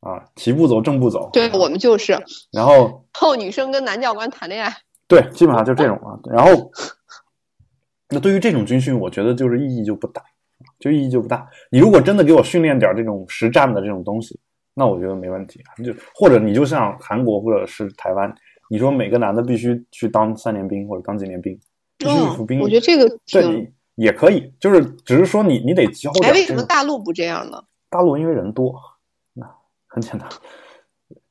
[0.00, 1.30] 啊，齐步走，正步走。
[1.32, 2.18] 对我们就是。
[2.50, 4.72] 然后后女生跟男教官谈恋爱。
[5.06, 6.18] 对，基本上就这种啊。
[6.32, 6.68] 然后，
[8.10, 10.22] 那对于这种军训，我觉得就是意义就不大，
[10.78, 11.48] 就意义就不大。
[11.70, 14.38] 你如果真的给我训练点这种实战的这种东西，
[14.74, 15.60] 那我觉得没问题。
[15.84, 18.32] 就或者你就像韩国或者是台湾，
[18.70, 21.58] 你说每个男的必须去当三年兵或者当几年兵，
[21.98, 22.62] 必须服兵役。
[22.62, 26.12] 我觉得这个对也可以，就是只是说你你得教。
[26.22, 27.62] 哎，为什么大陆不这样呢？
[27.90, 28.80] 大陆因为人多，
[29.32, 29.44] 那
[29.88, 30.28] 很简单。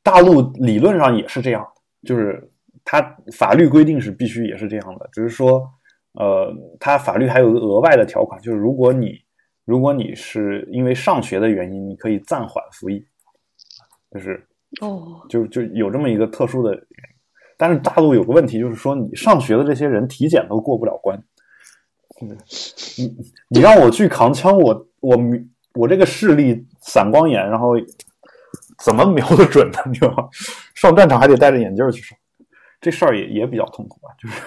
[0.04, 1.66] 大陆理论上也是这样，
[2.06, 2.52] 就是。
[2.88, 3.02] 它
[3.36, 5.68] 法律规定是必须也是这样的，只是说，
[6.18, 9.22] 呃，它法律还有个额外的条款，就是如果你
[9.66, 13.06] 如果你是因为上学的原因，你可以暂缓服役，
[14.12, 14.48] 就是
[14.82, 17.16] 哦，就就有这么一个特殊的原因。
[17.58, 21.18] 但是大陆有个问题，就是说你上学的这些人体检都过不了关，
[22.22, 22.38] 嗯，
[22.98, 23.16] 你
[23.50, 25.18] 你让我去扛枪，我我
[25.74, 27.76] 我这个视力散光眼，然后
[28.84, 29.80] 怎么瞄得准呢？
[29.88, 30.28] 你知道吗？
[30.76, 32.18] 上战场还得戴着眼镜去上。
[32.82, 34.42] 这事儿也也比较痛苦啊，就是，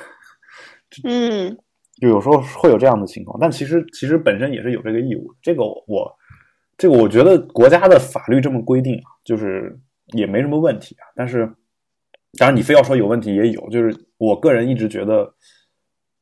[1.04, 1.56] 嗯，
[2.00, 5.34] 就有时候会有这样的情况，但其实其实本身也是有这个义务。
[5.42, 6.16] 这个我，
[6.76, 9.78] 这个我觉得国家的法律这么规定啊，就是
[10.14, 11.04] 也没什么问题啊。
[11.14, 11.46] 但是，
[12.38, 15.34] 当然你非要说有问题也有，就是我个人一直觉得，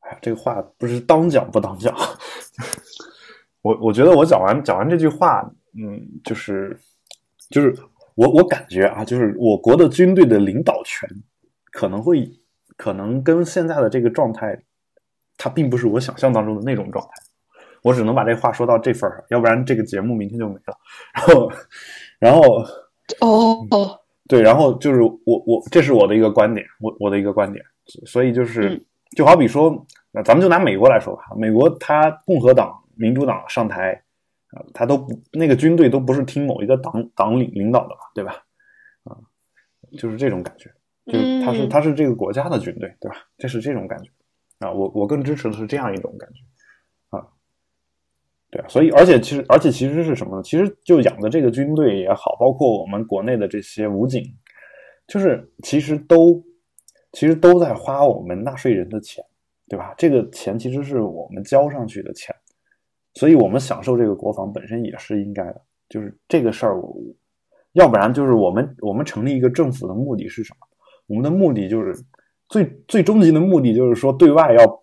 [0.01, 1.95] 哎呀，这个话不是当讲不当讲。
[3.63, 5.43] 我我觉得我讲完讲完这句话，
[5.79, 6.79] 嗯，就是
[7.51, 7.75] 就是
[8.15, 11.09] 我我感觉啊，就是我国的军队的领导权。
[11.73, 12.27] 可能会，
[12.77, 14.63] 可能跟现在的这个状态，
[15.37, 17.11] 它并不是我想象当中的那种状态。
[17.83, 20.77] 我只能把这话说到这份儿上，要不然这个节目明天就没了。
[21.15, 21.53] 然后，
[22.19, 22.41] 然后，
[23.21, 27.65] 哦哦，对，然后就是我我这是我的一个观点，我我的一个观点。
[28.05, 28.85] 所以就是，
[29.17, 34.03] 就好比说，那咱们就拿美国来说吧，美国他共和党、民主党上台
[34.51, 38.35] 啊，他都不那个军队都不是听某一个党党领领导的嘛，对吧？
[39.05, 39.15] 啊，
[39.97, 40.69] 就是这种感觉。
[41.07, 43.17] 就是他是他是这个国家的军队，对吧？
[43.39, 44.11] 这是这种感觉
[44.59, 47.27] 啊，我我更支持的是这样一种感觉啊，
[48.51, 50.43] 对啊，所以而且其实而且其实是什么呢？
[50.43, 54.23] 其实就养的这个军队也好，包括我们国内的这些武警，
[55.07, 56.43] 就是其实都
[57.13, 59.25] 其实都在花我们纳税人的钱，
[59.69, 59.95] 对吧？
[59.97, 62.35] 这个钱其实是我们交上去的钱，
[63.15, 65.63] 所以我们享受这个国防本身也是应该的。
[65.89, 66.97] 就是这个事儿，我
[67.75, 70.67] 要不然就是我们我们成立一个政府的目的是什么？
[71.07, 71.95] 我们的目的就是
[72.49, 74.83] 最最终极的目的，就是说对外要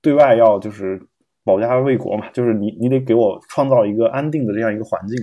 [0.00, 1.00] 对外要就是
[1.44, 5.16] 保家卫国嘛，就是你你得给我创造一个安定的这样一个环境，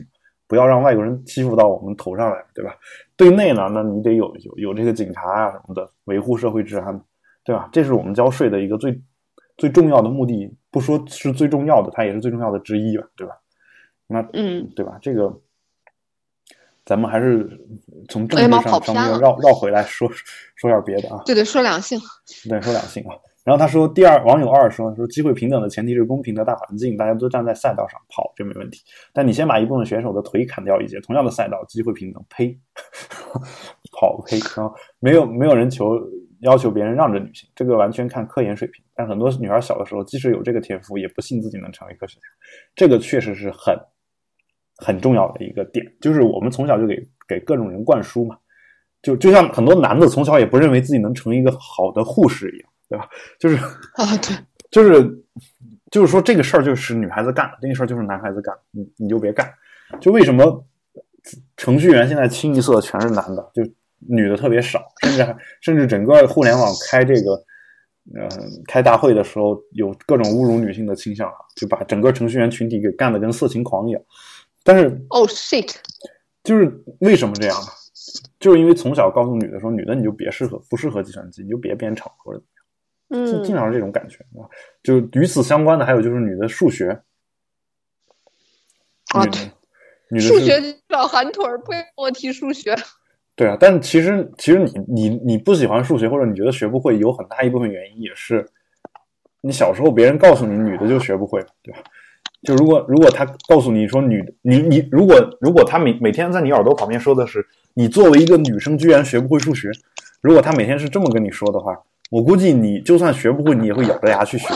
[0.48, 2.76] 不要让外国人欺负到我们头上来，对吧？
[3.16, 7.02] 对内呢，那你得有有有这个警察啊什么的维护社会治安，
[7.44, 7.70] 对吧？
[7.72, 9.02] 这是我们交税的一个最
[9.58, 13.34] 最重要的目的，不说是最重要的，它也是最重要的之一吧，对吧？
[14.08, 14.98] 那嗯，对吧？
[15.02, 15.42] 这个。
[16.86, 17.50] 咱们还是
[18.10, 20.08] 从政治上上面绕绕回来说
[20.56, 21.22] 说点别的啊。
[21.26, 22.00] 对对，说两性。
[22.48, 23.16] 对，说两性啊。
[23.44, 28.82] 然后他说，第二网友二说说机会平等的前提是公平的大环境，大家都站在赛道上跑，这没问题。
[29.14, 32.58] 但你先把一部分选手的腿砍掉一截，同样的赛道，机会平等，呸，
[33.94, 34.40] 跑呸。
[34.58, 35.96] 然后没有没有人求
[36.40, 38.84] 要求别人让着女性，这个完全看科研水平。
[38.96, 42.26] 但很多女孩小的时候，即使有这个天赋，也不信自己能成为科学家。
[42.76, 43.80] 这个确实是很。
[44.78, 48.38] 很重要的一个点，就是我们从小就给给各种人灌输嘛，
[49.02, 53.08] 就就像很多男的从小也不认为自己能成为一个好的护士一样，对吧？
[53.40, 54.36] 就是啊，对，
[54.72, 55.24] 就是
[55.92, 59.50] 就是说这个事儿就是女孩子干，这个事儿就是男孩子干，你你就别干。
[60.02, 60.66] 就为什么
[61.56, 63.64] 程序员现在清一色全是男的，就
[64.00, 67.36] 女的特别少，甚至还甚至整个互联网开这个
[68.16, 68.28] 嗯
[68.68, 74.02] 开大会的时候有各种侮辱女性的倾向啊，就把整个程序员群体给干的跟色情狂一样。
[74.66, 75.76] 但是哦，shit，
[76.44, 77.68] 就是为什么这样呢？
[78.40, 82.42] 就是因为从小告诉女的说，女的你就别适合，不适合计算机，你就别编程或者
[83.10, 84.50] 怎么样，经常是这种感觉啊。
[84.82, 87.00] 就与此相关的还有就是女的数学，
[89.14, 89.24] 啊，
[90.10, 90.60] 女的数学
[90.90, 92.76] 老寒腿儿，不要跟我提数学。
[93.36, 98.44] 对啊，但其实其实你你你不喜欢数学或者你觉得学不会，有很大一部分原因也是
[99.42, 101.84] 你小时候别人告诉你女的就学不会，对吧？
[102.46, 109.70] 就如果如果他告诉你说女你你如果如果他每每天在你耳朵旁边说的是你作为一个女生居然学不会数学，
[110.22, 111.78] 如果他每天是这么跟你说的话，
[112.10, 114.48] 我估计你就算学不会，你也会咬着牙去学，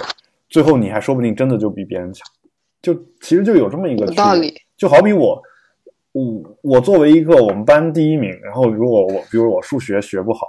[0.48, 2.26] 最后你还说不定真的就比别人强。
[2.82, 5.42] 就其实就有这么一个道理，就好比我
[6.14, 10.48] 我我作为一个我们班第一名，然后如果我比如我数学学不好，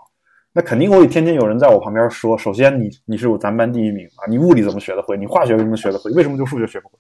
[0.53, 5.17] 那肯定会天天有人在我旁边说：首先你你是我咱班第一名啊，你物理怎么学的会？
[5.17, 6.13] 你化学为什么学的会？
[6.13, 6.95] 为什么就数学学不会？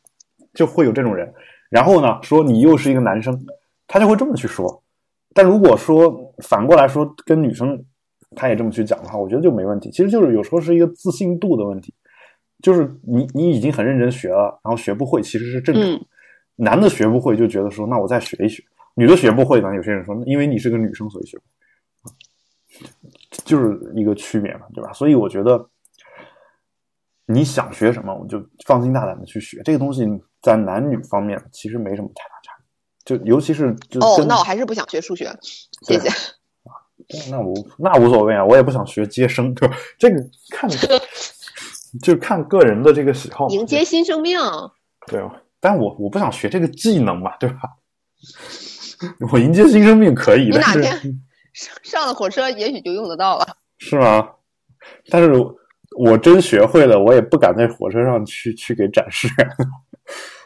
[0.54, 1.32] 就会有这种人。
[1.68, 3.38] 然后呢，说你又是一个男生，
[3.86, 4.82] 他就会这么去说。
[5.32, 7.84] 但如果说反过来说跟女生，
[8.34, 9.90] 他也这么去讲的话，我觉得就没问题。
[9.90, 11.94] 其实就是有时候是一个自信度的问题，
[12.62, 16.06] 就是你你已经很认真学了，然后学不会其实是正常。
[16.56, 18.62] 男的学不会就觉得说那我再学一学，
[18.94, 21.44] 女的学不会呢，有些人说因为你是个女生所以学不
[22.08, 22.14] 会，
[23.44, 24.92] 就是一个区别嘛，对吧？
[24.92, 25.70] 所以我觉得
[27.26, 29.62] 你想学什么，我就放心大胆的去学。
[29.64, 30.04] 这个东西
[30.42, 35.30] 在男女方面其实没什么太大差别，就尤其是就哦，那我还是不想学数学，
[35.86, 36.08] 谢谢。
[37.30, 39.76] 那我那无所谓啊，我也不想学接生，对吧？
[39.98, 40.16] 这个
[40.50, 40.70] 看
[42.02, 43.48] 就看个人的这个喜好。
[43.48, 44.38] 迎接新生命，
[45.06, 45.42] 对吧？
[45.58, 47.60] 但我我不想学这个技能嘛，对吧？
[49.32, 50.84] 我迎接新生命可以，你哪天
[51.52, 54.28] 上上了火车，也许就用得到了，是吗？
[55.08, 55.32] 但是
[55.96, 59.28] 我真学会了，我也不敢在火车上去去给展示，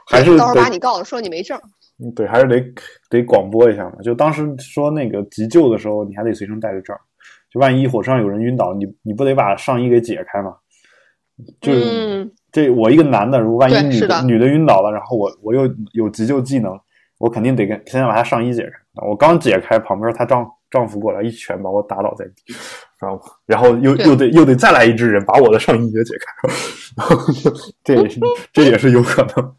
[0.07, 1.59] 还是到时候把你告了，说你没证。
[1.99, 2.61] 嗯，对，还是得
[3.09, 3.97] 得广播一下嘛。
[4.03, 6.97] 就当时说那个急救的时候，你还得随身带着证，
[7.53, 10.57] 就万一火车上有人晕倒，你你不得把上衣给解开嘛？
[11.61, 11.72] 就
[12.53, 16.78] 这我一个男的，如果万一女的女的晕倒了，然后我我又有急救技能，
[17.18, 19.07] 我肯定得跟先把她上衣解开。
[19.07, 22.52] 我刚解开，旁边她丈丈夫过来一拳把我打倒在地，
[22.98, 26.48] 然后然后又又得又得再来一只人把我的上衣也解开，
[26.96, 27.16] 然后
[27.84, 28.20] 这也是
[28.52, 29.54] 这也是有可能，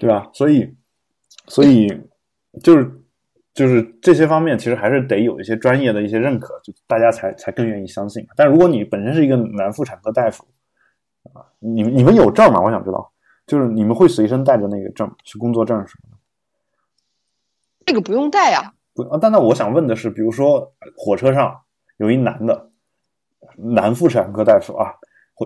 [0.00, 0.28] 对吧？
[0.32, 0.74] 所以。
[1.50, 1.88] 所以，
[2.62, 2.92] 就是
[3.54, 8.22] 就是这些方面，其实还是得有一些专业的一些认可，就大家才才更愿意相信。
[8.36, 10.44] 但如果你本身是一个男妇产科大夫，
[11.32, 12.60] 啊，你你们有证吗？
[12.60, 13.10] 我想知道，
[13.46, 16.18] 就是你们会随身带着那个证去工作证什么的？
[17.86, 18.60] 这个不用带呀。
[18.60, 21.60] 不啊，但那我想问的是，比如说火车上
[21.98, 22.70] 有一男的
[23.56, 24.94] 男妇产科大夫啊，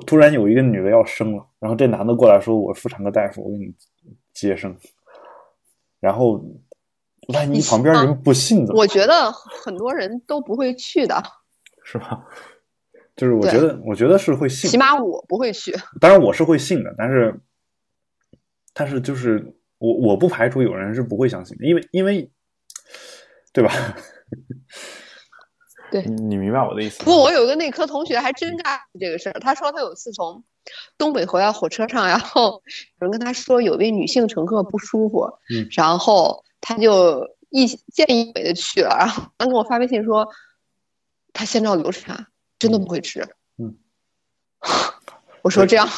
[0.07, 3.75] 突然有一个女的要生了，然后这男的过来说：“我妇产科大夫，我给你
[4.33, 4.77] 接生。”
[6.01, 6.43] 然后，
[7.29, 8.81] 万一旁边人不信怎么？
[8.81, 11.23] 我觉得很多人都不会去的，
[11.85, 12.27] 是吧？
[13.15, 14.71] 就是我觉得，我觉得是会信。
[14.71, 15.73] 起码我不会去。
[16.01, 17.39] 当然我是会信的，但是，
[18.73, 22.31] 但是就是我我不排除有人是不会相信的，因为因为，
[23.53, 23.73] 对吧？
[25.91, 27.05] 对，你明白我的意思。
[27.05, 30.43] 不过我有一个内科同学还真干这个事儿，他说他有次从。
[30.97, 32.63] 东北回来火车上，然后
[33.01, 40.29] 有人跟他说有位女性乘客不舒服，嗯，然后他就一见义勇为的去了，然后他给我发微信说，
[41.33, 42.29] 他先兆流产，
[42.61, 43.27] 真的不会吃，
[43.59, 43.77] 嗯，
[45.43, 45.89] 我说这样，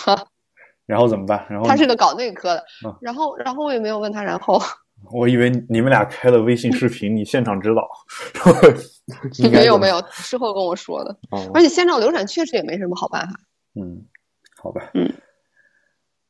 [0.87, 1.45] 然后怎么办？
[1.51, 2.65] 然后他是个搞内科的，
[3.03, 4.59] 然后然后我也没有问他，然后
[5.13, 7.89] 我以为你们俩开了微信视频，你现场指导，
[9.51, 11.17] 没有没有，事后跟我说的，
[11.53, 13.35] 而且现场流产确实也没什么好办法，
[13.81, 14.05] 嗯。
[14.57, 15.13] 好吧，嗯，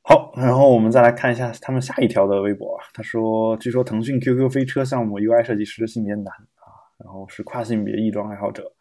[0.03, 2.83] 好，然后我们再来看一下他们下一条的微博啊。
[2.93, 6.67] 他说，据说腾讯 QQ 飞车项目 UI 设计师性别男啊，
[6.99, 8.73] 然后是跨性别异装爱好者。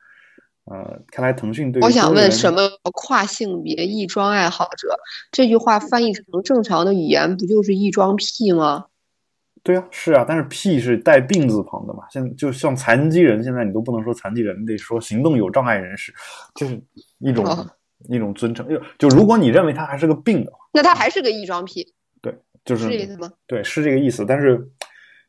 [0.66, 4.98] 呃，看来腾讯对我想问，什么跨性别异装爱好者？
[5.32, 8.86] 这句话翻译成正常的语言，不就是异装癖吗？
[9.64, 12.04] 对啊，是啊，但是癖是带病字旁的嘛。
[12.12, 16.14] 现就像残疾人，现在你都不能说残疾人，你得说行动有障碍人士，
[16.54, 16.80] 就是
[17.20, 17.46] 一种。
[18.10, 21.94] 一种尊称，就就如果你认为他还是个病的话，那他还是个异装癖。
[22.22, 23.32] 对，就是这意思吗？
[23.48, 24.26] 对，是这个意思。
[24.26, 24.70] 但是，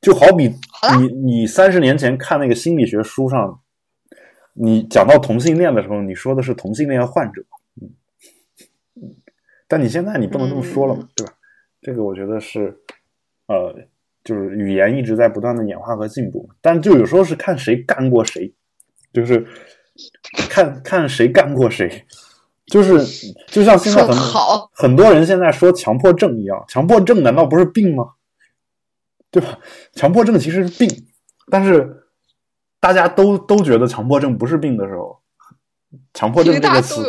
[0.00, 0.52] 就好比
[0.98, 3.60] 你你三十年前看那个心理学书上，
[4.54, 7.44] 你讲到同性恋的时候，你说的是同性恋患者，
[7.80, 7.94] 嗯
[8.96, 9.14] 嗯，
[9.68, 11.32] 但你现在你不能这么说了嘛，对吧？
[11.80, 12.76] 这个我觉得是，
[13.46, 13.72] 呃，
[14.24, 18.52] 就是语言一直在不断的演化和进步，但就有时候是看谁干过谁，
[19.12, 19.46] 就是
[20.48, 22.04] 看看谁干过谁。
[22.66, 22.98] 就是
[23.46, 24.16] 就像现在很
[24.72, 28.12] 很多人现在说强迫症一样，强迫症难道不是病吗？
[29.30, 29.58] 对吧？
[29.92, 30.88] 强迫症其实是病，
[31.50, 32.04] 但是
[32.80, 35.20] 大家都都觉得强迫症不是病的时候，
[36.14, 37.02] 强迫症这个词，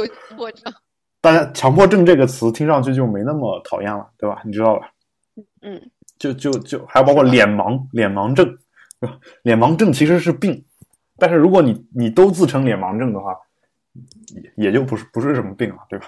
[1.21, 4.41] 大家强迫症这个词听上去就没那么讨厌了，对吧？
[4.43, 4.89] 你知道吧？
[5.61, 5.89] 嗯，
[6.33, 8.57] 就就就还有包括脸盲，脸盲症，
[9.43, 10.65] 脸盲症其实是病，
[11.17, 13.35] 但是如果你你都自称脸盲症的话。
[14.57, 16.07] 也也就不是不是什么病了，对吧？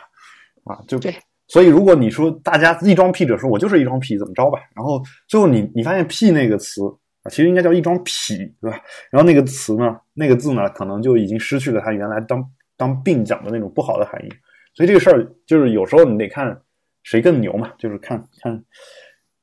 [0.65, 1.15] 啊，就对。
[1.47, 4.59] 所以如果你说大家异装癖者说我就是一装癖，怎么着吧？
[4.75, 6.81] 然后最后你你发现“癖”那个词
[7.23, 8.77] 啊，其实应该叫一装痞，对吧？
[9.09, 12.43] 然后那个词呢，那个字呢，可能就已经失去了它原来当
[12.75, 14.29] 当病讲的那种不好的含义。
[14.73, 16.59] 所以这个事儿就是有时候你得看
[17.03, 18.61] 谁更牛嘛，就是看看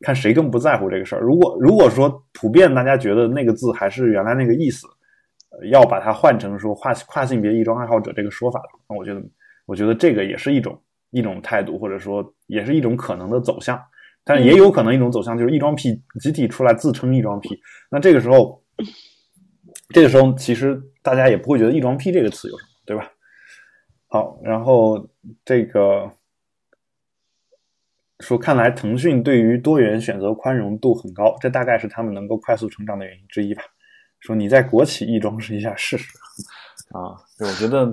[0.05, 1.21] 看谁更不在乎这个事儿。
[1.21, 4.87] 如果如果说普遍大家觉得那个字还是原来那个意思。
[5.71, 9.23] 要把它换成说跨跨性别异装爱好者这个说法的，那我觉得，
[9.67, 10.77] 我觉得这个也是一种
[11.13, 13.81] 一种态度，或者说也是一种可能的走向。
[14.25, 17.57] 但也有可能一种走向就是异装癖集体出来自称异装癖，
[17.89, 18.61] 那这个时候，
[19.91, 23.09] 这个时候其实大家也不会觉得异装癖这个词有什么，对吧？
[24.09, 25.09] 好，然后
[25.45, 26.11] 这个
[28.25, 33.63] 说看来腾讯对于多元选择宽容度很高，这大概是他们能够快速成长的原因之一吧。
[34.21, 36.09] 说你在国企亦装试一下试试
[36.93, 37.13] 啊？
[37.41, 37.93] 我觉得，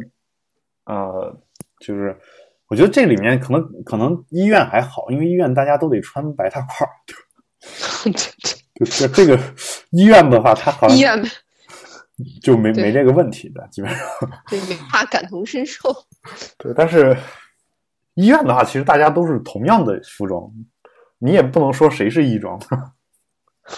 [0.86, 1.38] 呃，
[1.82, 2.18] 就是，
[2.68, 6.90] 我觉得这里面可能可能医院还好，因为医院大家都得穿白大褂儿，
[8.80, 9.38] 就这这个
[9.90, 11.22] 医院的话，他好像医院
[12.42, 14.00] 就没没这个问题的，基本上
[14.50, 14.58] 对，
[14.90, 15.94] 怕感同身受。
[16.58, 17.18] 对，但是
[18.16, 20.51] 医院的话，其实大家都是同样的服装，
[21.18, 22.59] 你也不能说谁是医装。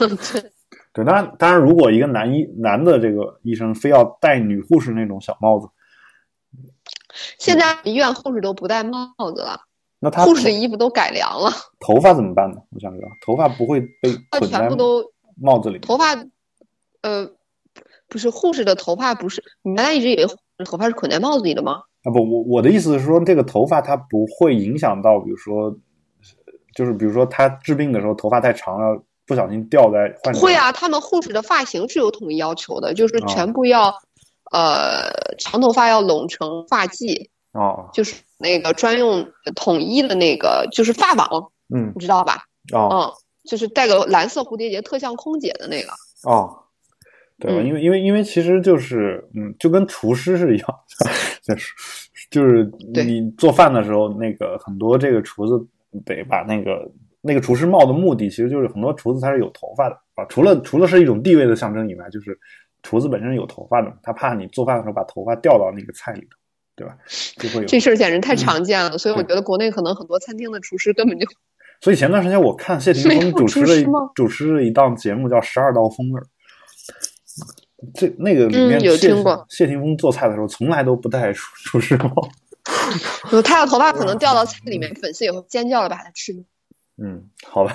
[0.94, 5.68] 对，当然，当然，如果一个男医男的这个医生非要戴女护士那种小帽子，
[7.38, 9.60] 现在医院护士都不戴帽子了，
[10.00, 11.52] 那他护士的衣服都改良了。
[11.80, 12.58] 头发怎么办呢？
[12.72, 14.12] 我想知道，头发不会被
[14.48, 15.04] 全部都
[15.36, 15.80] 帽子里？
[15.80, 16.16] 头发，
[17.02, 17.30] 呃，
[18.08, 19.44] 不是护士的头发不是？
[19.62, 20.26] 你原来一直以为
[20.66, 21.84] 头发是捆在帽子里的吗？
[22.04, 25.76] 啊不，我我的意思是说，这个头发它不会影响到，比如说，
[26.76, 29.04] 就是比如说他治病的时候头发太长了。
[29.26, 33.88] 不小心掉在会啊，他们护士的发型是有统一要求的，就是全部要，
[34.52, 39.26] 呃，长头发要拢成发髻哦，就是那个专用
[39.56, 42.44] 统一的那个，就是发网，嗯，你知道吧？
[42.74, 43.14] 哦，嗯，
[43.50, 45.88] 就是带个蓝色蝴蝶结，特像空姐的那个。
[46.30, 46.63] 哦，
[47.48, 47.62] 对吧？
[47.62, 50.68] 因为因为因为其实就是，嗯，就跟厨师是一样，
[51.44, 51.74] 就是
[52.30, 52.70] 就是
[53.06, 55.68] 你做饭的时候，那个很多这个厨子
[56.06, 56.92] 得把那个。
[57.26, 60.26] 那个厨师帽的目的，其实就是很多厨子他是有头发的啊。
[60.28, 62.38] 除了除了是一种地位的象征以外，就是
[62.82, 66.38] 厨子本身有头发的，他怕你做饭的时候把头发掉到那个菜里头，
[66.76, 66.98] 对吧？
[67.38, 68.98] 就会有这事儿简直太常见了。
[68.98, 71.26] 所以我觉得国内可能很多餐厅的厨师根本就……
[71.80, 76.20] 所以前段时间我看谢霆锋主持了主持了一档节目叫《十二道风味》，
[77.94, 82.30] 这那个里面有听过谢霆锋做菜的时候从来都不带厨厨师帽，
[83.44, 86.44] 他的头发可能掉到菜里面，粉丝也会尖叫的把它吃掉。
[86.98, 87.74] 嗯，好吧，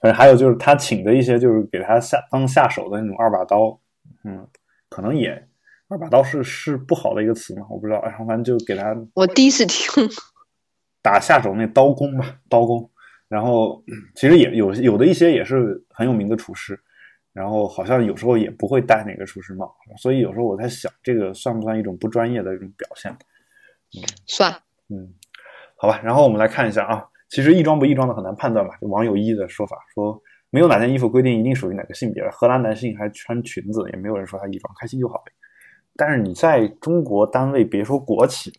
[0.00, 3.80] 反正还有就是他请的一些，就是给他下当下手的那种二把刀，
[4.24, 4.46] 嗯，
[4.88, 5.48] 可能也
[5.88, 8.00] 二把刀是是不好的一个词嘛，我不知道。
[8.02, 10.08] 然后反正就给他，我第一次听
[11.02, 12.88] 打下手那刀工吧，刀工。
[13.28, 13.82] 然后
[14.14, 16.78] 其实也有有的一些也是很有名的厨师，
[17.32, 23.10] 然后好像有时候也不会戴那个厨师帽，所以有时候我在想，这个算不算一种不专业的一种表现？
[23.94, 24.52] 嗯，算。
[24.88, 25.14] 嗯，
[25.76, 27.08] 好吧，然后我们来看一下啊。
[27.28, 28.76] 其实异装不异装的很难判断吧？
[28.78, 32.22] 就网友一的说法说，没有哪件衣服规定一定属于哪个性别。
[32.28, 35.24] 荷兰男性还穿裙子，也没有人说他异装，开心就好
[35.96, 38.56] 但是你在中国单位，别说国企了，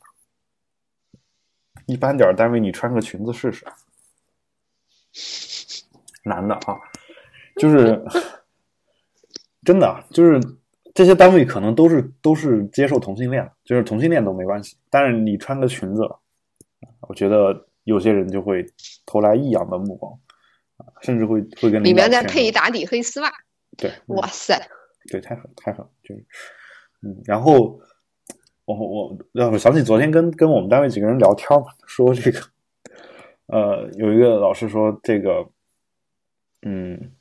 [1.85, 3.65] 一般点单位，你穿个裙子试试。
[6.25, 6.79] 男的啊，
[7.57, 8.03] 就是
[9.65, 10.39] 真的，就是
[10.93, 14.77] 这些单位可能都是都是接受同性恋，就是同性恋都没关系。
[14.89, 16.01] 但是你穿个裙子，
[17.01, 17.65] 我觉得。
[17.85, 18.65] 有些人就会
[19.05, 20.17] 投来异样的目光，
[20.77, 23.29] 啊，甚至会会跟里面再配一打底黑丝袜，
[23.75, 24.57] 对，哇塞，
[25.11, 26.25] 对，太狠太狠，就是，
[27.01, 27.77] 嗯，然后
[28.63, 32.39] 我我让我想起昨天跟跟我们单位几个人聊天嘛，说这个，
[33.47, 35.45] 呃，有一个老师说这个，
[36.61, 37.11] 嗯，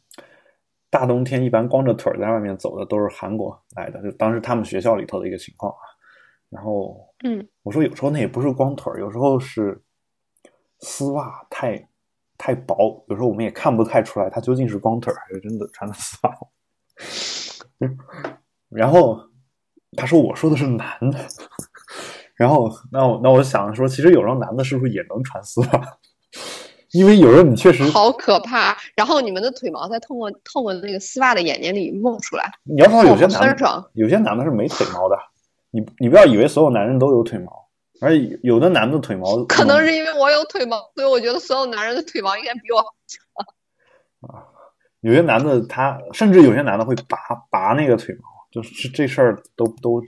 [0.93, 5.83] 大冬天一般光着腿在外面走的都是韩国来的，就当时他们学校里头的一个情况啊，
[6.49, 9.83] 然后，嗯，我说有时候那也不是光腿有时候是。
[10.85, 11.89] 丝袜太
[12.37, 16.37] 太薄，有时候我们也看不太出来，他究竟是光腿还是真的穿的丝袜。
[18.69, 19.17] 然后
[19.97, 21.21] 他说：“我说的是男的。
[22.35, 25.69] ”然后那我那我想说，其实有时候男的是不是也能穿丝袜？
[26.93, 28.77] 因为有时候你确实好可怕。
[28.95, 32.51] 然后你们的腿毛再透过透过那个丝袜的眼睛里冒出来。
[32.65, 35.17] 你要知道有些男的，有些男的是没腿毛的。
[35.71, 37.63] 你你不要以为所有男人都有腿毛。
[38.01, 43.47] 而有的男的腿毛，可能是因为我有腿毛，所以我觉得所有男人的腿毛应该比我长。
[44.29, 44.43] 啊，
[45.03, 47.17] 有些男的他甚至有些男的会拔
[47.49, 50.03] 拔那个腿毛，就是这事儿都都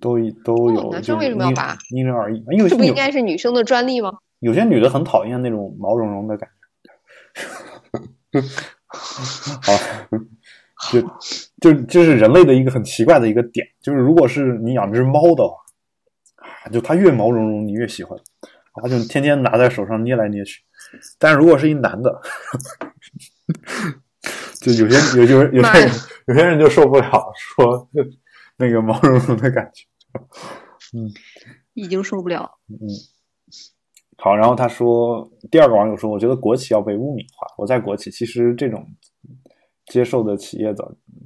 [0.00, 0.90] 都都有。
[0.90, 1.76] 男生为什么要拔？
[1.90, 2.42] 因人而异。
[2.52, 4.14] 因为这不应该是女生的专利吗？
[4.42, 8.40] 有些女的很讨厌那种毛茸茸的感觉。
[9.62, 9.72] 好，
[10.90, 11.00] 就
[11.60, 15.56] 就就是人类的一个很奇怪的一个点，就是如果是你养只猫的话。
[16.70, 18.16] 就它越毛茸茸，你越喜欢，
[18.76, 20.62] 然后就天天拿在手上捏来捏去。
[21.18, 22.20] 但是如果是一男的，
[24.62, 25.90] 就有些有些有些人
[26.28, 27.88] 有些人就受不了，说
[28.56, 29.84] 那个毛茸茸的感觉。
[30.96, 31.10] 嗯，
[31.74, 32.48] 已经受不了。
[32.68, 32.78] 嗯，
[34.24, 37.44] 好，然后他说，第二个网友说，我觉得国企要被污名化。
[37.58, 38.86] 我在国企，其实这种
[39.86, 40.84] 接受的企业早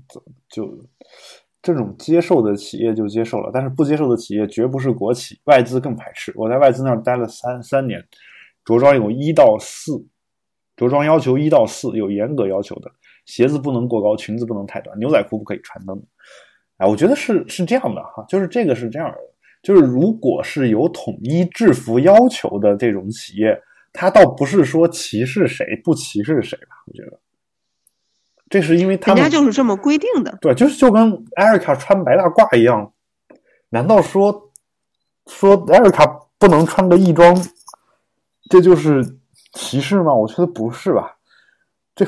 [0.09, 0.66] 早就
[1.61, 6.32] 这种接受的企业就接受了，但是不接受的企业绝不是国企，外资更排斥。
[6.36, 8.03] 我在外资那儿待了三三年，
[8.64, 10.03] 着装有一到四，
[10.74, 12.90] 着装要求一到四，有严格要求的，
[13.26, 16.07] 鞋子不能过高，裙子不能太短，牛仔裤不可以穿等等。
[16.78, 19.18] 哎，我觉得是是这样的哈，就是这个是这样的。
[19.66, 23.60] 就是如果是有统一制服要求的这种企业，
[23.92, 26.76] 它倒不是说歧视谁不歧视谁吧？
[26.86, 27.18] 我觉得，
[28.48, 30.38] 这是因为他们人家就是这么规定的。
[30.40, 32.92] 对，就是就跟艾瑞卡穿白大褂一样，
[33.70, 34.52] 难道说
[35.26, 36.06] 说艾瑞卡
[36.38, 37.36] 不能穿个义装，
[38.48, 39.04] 这就是
[39.54, 40.14] 歧视吗？
[40.14, 41.16] 我觉得不是吧？
[41.96, 42.06] 这。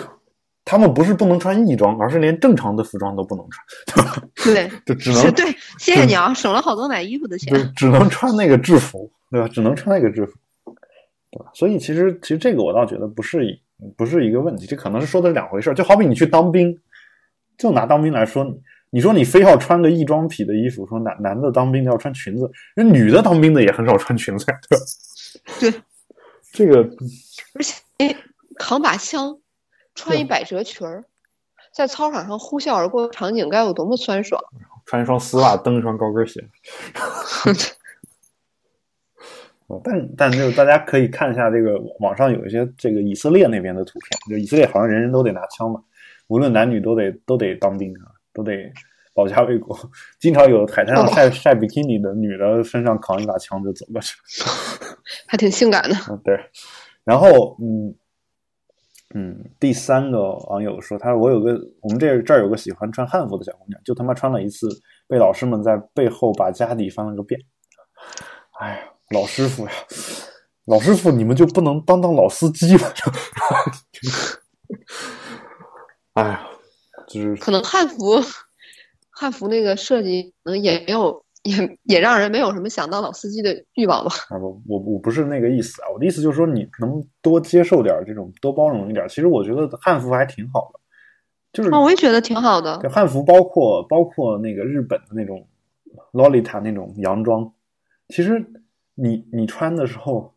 [0.68, 3.48] 他们不是不能穿异装，而是连正常的服装都不能
[3.86, 4.06] 穿，
[4.44, 5.46] 对， 就只能对。
[5.78, 7.54] 谢谢你啊，省了好多买衣服的钱。
[7.54, 9.48] 对，只能穿那个制服，对吧？
[9.48, 10.34] 只能穿那个制服，
[11.30, 11.50] 对吧？
[11.54, 13.58] 所以其实其实这个我倒觉得不是
[13.96, 15.72] 不是一个问题，这可能是说的是两回事。
[15.72, 16.78] 就好比你去当兵，
[17.56, 18.46] 就拿当兵来说，
[18.90, 24.84] 你说你非要穿个异装癖的衣服，说男男的当兵要穿裙子，那女的当兵的也很少穿裙子呀，对吧？
[25.58, 25.82] 对，
[26.52, 26.80] 这个
[27.54, 27.74] 而且
[28.58, 29.34] 扛把枪。
[29.98, 31.02] 穿一百褶裙儿，
[31.72, 34.40] 在操场上呼啸而过的场景该有多么酸爽！
[34.86, 36.40] 穿一双丝袜，蹬一双高跟鞋。
[39.84, 45.82] 但但就大家可以看一下这个网上有一些这个以色列那边的图片，就以色列好像人人都得拿枪嘛，
[46.28, 48.72] 无论男女都得都得当兵啊，都得
[49.12, 49.76] 保家卫国。
[50.18, 54.16] 经常有海滩上晒晒比基尼的女的身上扛一把枪就走过去，
[55.26, 55.94] 还挺性感的。
[56.08, 56.38] 嗯，对。
[57.04, 57.94] 然后嗯。
[59.14, 64.68] 嗯，第三个网友说，他说我有个我们这这儿有个喜欢穿汉服的小姑娘，就他妈穿了一次，
[65.06, 67.40] 被老师们在背后把家底翻了个遍。
[68.60, 68.80] 哎呀，
[69.10, 69.72] 老师傅呀，
[70.66, 72.82] 老师傅你们就不能当当老司机吗？
[76.14, 76.46] 哎呀，
[77.08, 78.22] 就是可能汉服
[79.10, 81.24] 汉服那个设计能也没有。
[81.48, 84.10] 也也让人没有什么想当老司机的欲望吧？
[84.28, 89.08] 啊不，我我不是那个意思啊，我的意思就是说，你能多接受点这种，多包容一点。
[89.08, 90.80] 其实我觉得汉服还挺好的，
[91.52, 92.78] 就是啊，我也觉得挺好的。
[92.90, 95.46] 汉服包括包括那个日本的那种
[96.12, 97.50] 洛丽塔那种洋装，
[98.08, 98.44] 其实
[98.94, 100.34] 你你穿的时候，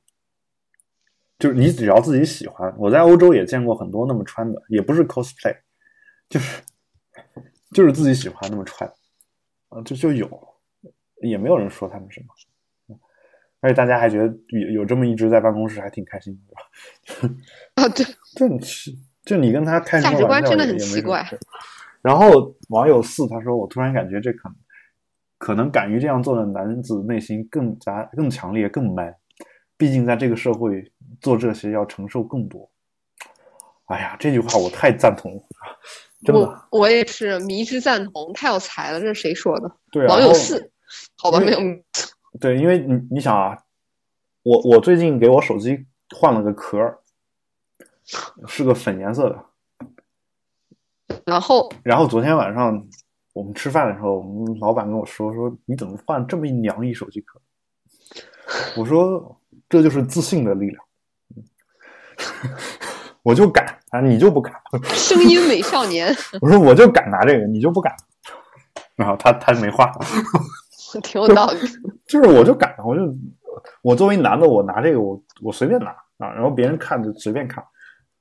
[1.40, 2.74] 就是你只要自己喜欢。
[2.78, 5.56] 我在欧洲也见过很多那么穿的，也不是 cosplay，
[6.30, 6.62] 就是
[7.74, 8.90] 就是自己喜欢那么穿
[9.70, 10.30] 啊，就就有。
[11.22, 12.28] 也没有人说他们什么，
[13.60, 17.30] 而且大家还觉得有有这么一只在办公室还挺开心，的吧？
[17.84, 18.06] 啊，对，
[18.36, 18.92] 就是
[19.24, 21.26] 就你跟他开价值观真的很奇怪。
[22.02, 24.56] 然后网友四他说：“我突然感觉这可能
[25.38, 29.14] 可能敢于这样做的男子内心更加更强烈更 man，
[29.78, 32.68] 毕竟在这个社会做这些要承受更多。”
[33.86, 35.44] 哎呀，这句话我太赞同了，
[36.26, 39.00] 真的，我也是迷之赞同，太有才了。
[39.00, 39.72] 这是谁说的？
[39.92, 40.72] 对，网友四。
[41.18, 41.60] 好吧，没有。
[42.40, 43.58] 对，因为你你想啊，
[44.44, 45.86] 我我最近给我手机
[46.16, 46.78] 换了个壳，
[48.48, 49.46] 是个粉颜色的。
[51.26, 52.88] 然后，然后昨天晚上
[53.34, 57.40] 我们吃饭的时候，我们老板跟我说说你怎么换这么一娘一手机壳？
[58.78, 59.40] 我说
[59.70, 60.84] 这就是自信的力量。
[63.24, 64.54] 我就敢啊，你就不敢。
[64.96, 66.16] 声音美少年。
[66.42, 67.96] 我说我就敢拿这个，你就不敢。
[68.96, 69.92] 然后他他没话。
[71.00, 71.60] 挺有道理，
[72.06, 73.02] 就是我就敢，我就
[73.82, 77.64] 我作为男的，我拿这个我我随便拿啊，然后别人看就随便看，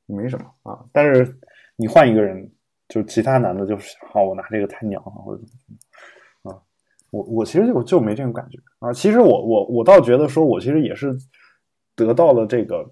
[0.07, 0.79] 没什么啊。
[0.93, 1.37] 但是
[1.77, 2.51] 你换一个人，
[2.89, 5.49] 就其他男的，就是好，我拿这个太娘了，或者怎
[6.43, 6.59] 么啊，
[7.11, 8.93] 我我其实就就没这种感觉啊。
[8.93, 11.17] 其实我我我倒觉得说，我其实也是
[11.97, 12.89] 得到了这个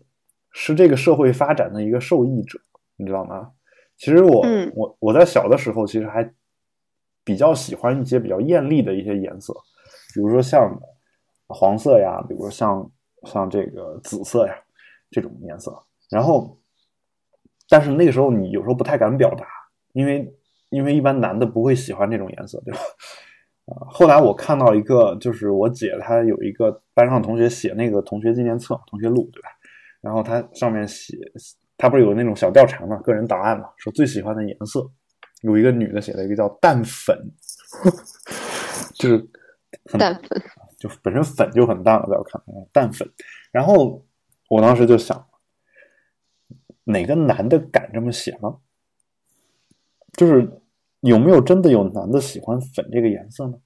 [0.52, 2.58] 是这个社会发展的一个受益者，
[2.96, 3.50] 你知道吗？
[3.96, 6.28] 其实我我我在小的时候其实还。
[7.28, 9.52] 比较喜欢一些比较艳丽的一些颜色，
[10.14, 10.80] 比如说像
[11.46, 12.90] 黄色呀，比如说像
[13.24, 14.54] 像这个紫色呀
[15.10, 15.70] 这种颜色。
[16.08, 16.58] 然后，
[17.68, 19.44] 但是那个时候你有时候不太敢表达，
[19.92, 20.34] 因为
[20.70, 22.80] 因为一般男的不会喜欢这种颜色，对吧？
[23.66, 29.50] 啊，后来我看到一个，就是我姐她有一个班上同学写那个同学纪念册、同学录，对吧？
[30.00, 31.18] 然后他上面写，
[31.76, 34.90] 他不是有那种小调查嘛，个人档案嘛，说最喜欢的颜色。
[35.42, 37.16] 有一个女的写了一个叫“淡粉”，
[38.94, 39.28] 就是
[39.98, 40.42] 淡粉，
[40.78, 43.08] 就本身粉就很淡了，在我看来，淡粉。
[43.52, 44.04] 然后
[44.48, 45.28] 我当时就想，
[46.84, 48.58] 哪个男的敢这么写吗？
[50.14, 50.60] 就是
[51.00, 53.60] 有没有真的有男的喜欢粉这个颜色呢？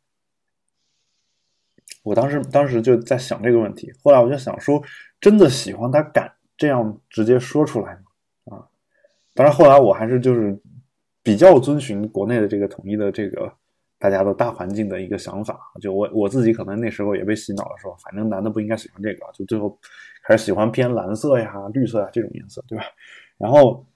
[2.02, 4.82] 我当时当时就在想这个问题，后来我就想说，
[5.20, 8.56] 真的喜欢他敢这样直接说出来吗？
[8.56, 8.68] 啊，
[9.34, 10.60] 当然后来我还是就是
[11.22, 13.52] 比较遵循国内的这个统一的这个
[13.98, 19.78] 大家的大环境的一个想法，就我我自己可能那时候也被洗脑了，说反正男的不应该喜欢这个，就最后
[20.22, 22.84] 还是喜欢偏蓝色呀、绿色呀这种颜色，对吧？
[23.38, 23.86] 然后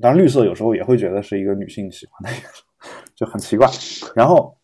[0.00, 2.62] 当然绿色有时候也会觉得是一个女性喜欢的颜色，
[3.14, 3.68] 就很奇怪，
[4.14, 4.56] 然后。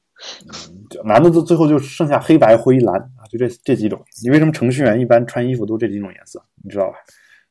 [1.03, 3.99] 男的就最后就剩下黑白灰蓝啊，就这这几种。
[4.23, 6.39] 你为什么程序员一般穿衣服都这几种颜色？
[6.63, 6.99] 你知道吧？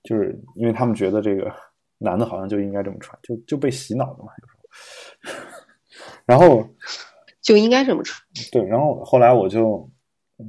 [0.04, 1.52] 就是因为他们觉得这个
[1.98, 4.30] 男的好像就应该这么穿，就就被洗脑的嘛。
[6.26, 6.68] 然后
[7.42, 8.22] 就应该这么穿。
[8.52, 9.90] 对，然后后来我就，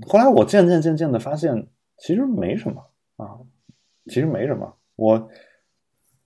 [0.06, 1.68] 后来我渐渐渐渐的发现，
[1.98, 2.80] 其实没什么
[3.16, 3.38] 啊，
[4.06, 4.76] 其实没什么。
[4.96, 5.30] 我。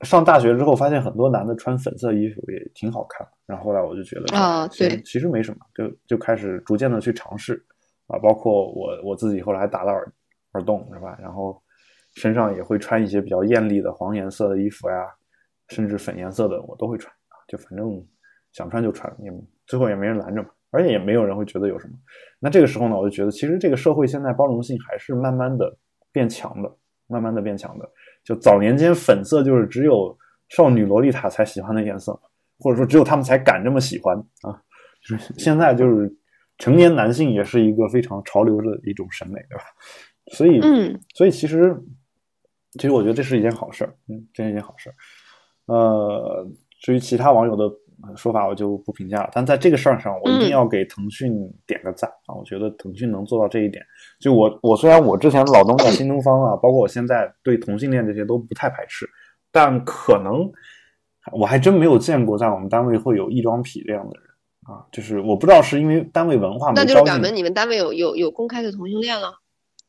[0.01, 3.27] 上大学之后，发现很多男的穿粉色衣服也挺好看。
[3.47, 7.65] 然后后来我就觉得啊，对，其实没什么，就就开始逐渐的去尝试
[8.09, 8.19] 啊。
[8.19, 10.13] 包括我我自己后来还打了耳
[10.53, 11.17] 耳洞，是吧？
[11.19, 11.59] 然后
[12.17, 15.07] 身上也会穿一些比较艳丽的黄颜色的衣服呀，
[15.69, 17.24] 甚至粉颜色的我都会穿啊。
[17.49, 18.05] 就反正
[18.53, 19.33] 想穿就穿，也
[19.67, 21.95] 最后也没人拦着嘛，而且也没有人会觉得有什么。
[22.39, 25.77] 那这个时候呢，我就觉得其实这个社会现在包容性还是慢慢的
[26.13, 26.77] 变强的，
[27.07, 27.91] 慢慢的变强的。
[28.23, 30.17] 就早年间，粉色就是只有
[30.49, 32.19] 少女萝莉塔才喜欢的颜色，
[32.59, 34.63] 或者说只有他们才敢这么喜欢啊。
[35.07, 36.11] 就是现在，就是
[36.57, 39.65] 成年男性也是一个非常潮流的一种审美，对吧？
[40.33, 41.77] 所以，嗯，所以其实，
[42.73, 44.95] 其实我觉得这是一件好事儿，嗯，这是一件好事儿。
[45.67, 46.47] 呃，
[46.85, 47.65] 至于其他网友的
[48.15, 49.31] 说法，我就不评价了。
[49.33, 51.33] 但在这个事儿上，我一定要给腾讯
[51.67, 52.35] 点个赞啊！
[52.35, 53.83] 我觉得腾讯能做到这一点。
[54.21, 59.09] 就我，我虽然我之前老东在新东方啊，包括我现在对同性恋这些都不太排斥，
[59.51, 60.47] 但可能
[61.33, 64.29] 我还真没有见过在我们单位会有异装癖这样的人
[64.65, 64.85] 啊。
[64.93, 69.33] 就是我不知道是因为单位文化没那就是表明你们单位有有有公开的同性恋了。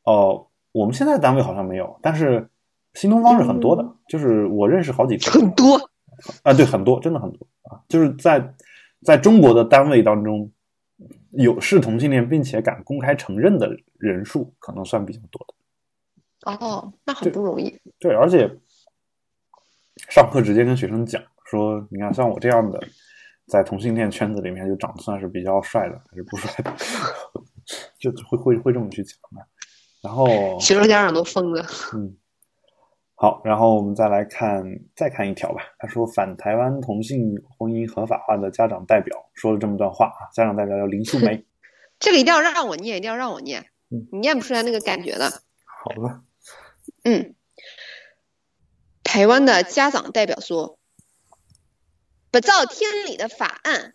[0.06, 2.50] 哦，我们现在单位好像没有，但是
[2.94, 3.86] 新东方是很多的。
[4.08, 5.30] 就是我认识好几个。
[5.30, 5.78] 很多
[6.44, 7.82] 啊，对，很多，真的很多啊。
[7.88, 8.54] 就是在
[9.04, 10.52] 在中国的单位当中。
[11.32, 15.54] 有是同性恋并且敢公开承认的人数，可能算比较多的。
[16.66, 17.78] 哦，那很不容易。
[18.00, 18.50] 对，而且
[20.10, 22.82] 上课直接跟学生讲说：“你看，像我这样的，
[23.48, 26.74] 在同性恋圈子里面就长得算是比较帅的，还是不帅的？”
[28.00, 29.46] 就会会会这么去讲的。
[30.02, 31.66] 然后学生家长都疯了。
[31.94, 32.16] 嗯。
[33.18, 34.62] 好，然后我们再来看，
[34.94, 35.62] 再看一条吧。
[35.80, 40.28] 他说，反台湾同性婚姻合法化的家长代表说了这么段话啊。
[40.34, 41.46] 家长代表叫林素梅，
[41.98, 45.32] 这个一定要让我念，一定要让我念，你念不出来那个感觉的。
[45.66, 46.24] 好了，
[47.06, 47.36] 嗯，
[49.02, 50.78] 台湾的家长代表说，
[52.32, 53.94] 不照天理的法案，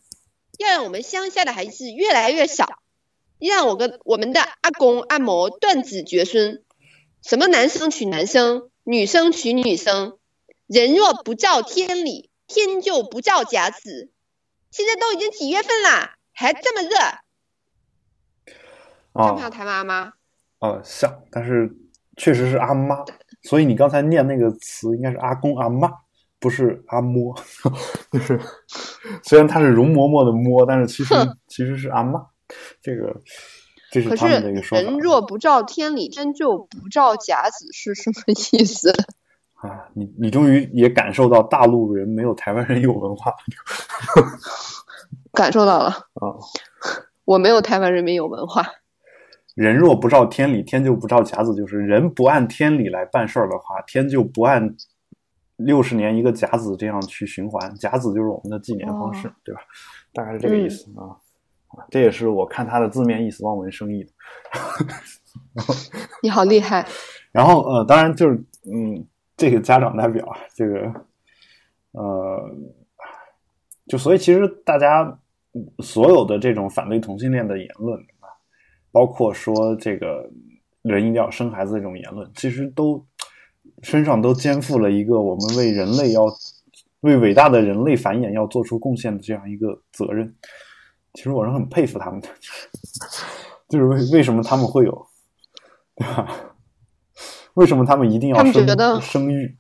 [0.58, 2.66] 要让我们乡下的孩子越来越少，
[3.38, 6.64] 让我跟我们的阿公阿嬷断子绝孙，
[7.22, 8.69] 什么男生娶男生。
[8.84, 10.18] 女生娶女生，
[10.66, 14.10] 人若不照天理，天就不照甲子。
[14.70, 16.90] 现在都已经几月份啦，还这么热？
[19.14, 20.12] 像不像台湾阿妈？
[20.60, 21.70] 哦，像，但是
[22.16, 23.04] 确实是阿妈。
[23.42, 25.90] 所以你刚才念那个词应该是阿公阿妈，
[26.38, 27.36] 不是阿嬷。
[28.12, 28.40] 就是
[29.22, 31.14] 虽然它是容嬷嬷的嬷，但是其实
[31.48, 32.24] 其实是阿妈。
[32.80, 33.14] 这个。
[33.92, 34.26] 可是
[34.70, 38.16] 人若不照天理，天就不照甲子，是什么
[38.52, 38.92] 意思？
[39.60, 43.34] 啊，你你终于也感受到大陆人没有台湾人有文化，
[45.32, 46.32] 感受到了啊！
[47.26, 48.66] 我没有台湾人民有文化。
[49.54, 54.74] 人若不照天理，天就不照甲子，就是人不按天理来办事儿的话，天就不按
[55.56, 57.74] 六十年一个甲子这样去循环。
[57.74, 59.60] 甲子就是我们的纪年方式，对吧？
[60.14, 61.18] 大概是这个意思啊。
[61.90, 64.10] 这也是我看他的字面意思望文生义的。
[66.22, 66.86] 你好厉害。
[67.32, 68.34] 然后呃，当然就是
[68.72, 69.06] 嗯，
[69.36, 70.92] 这个家长代表这个
[71.92, 72.50] 呃，
[73.86, 75.18] 就所以其实大家
[75.78, 78.26] 所有的这种反对同性恋的言论啊，
[78.90, 80.28] 包括说这个
[80.82, 83.04] 人一定要生孩子这种言论，其实都
[83.82, 86.26] 身上都肩负了一个我们为人类要
[87.00, 90.34] 为伟大的人类繁衍要做出贡献的这样一个责任。
[91.14, 92.28] 其实我是很佩服他们的，
[93.68, 95.06] 就是为为什么他们会有，
[95.96, 96.26] 对吧？
[97.54, 99.56] 为什么他们一定要生生育？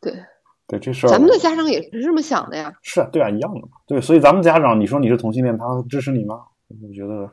[0.00, 0.12] 对
[0.68, 2.72] 对，这事儿咱们的家长也是这么想的呀。
[2.82, 3.68] 是啊，对啊，一样的嘛。
[3.86, 6.44] 对，所以咱们家长，你说你是同性恋，他支持你吗？
[6.68, 7.32] 我觉得，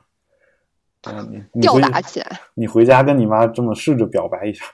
[1.13, 4.65] 嗯，你吊打起来，你回家跟你妈这么试着表白一下，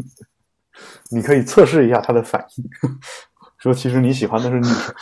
[1.10, 2.64] 你可以测试一下他的反应，
[3.56, 4.94] 说其实你喜欢的是女生。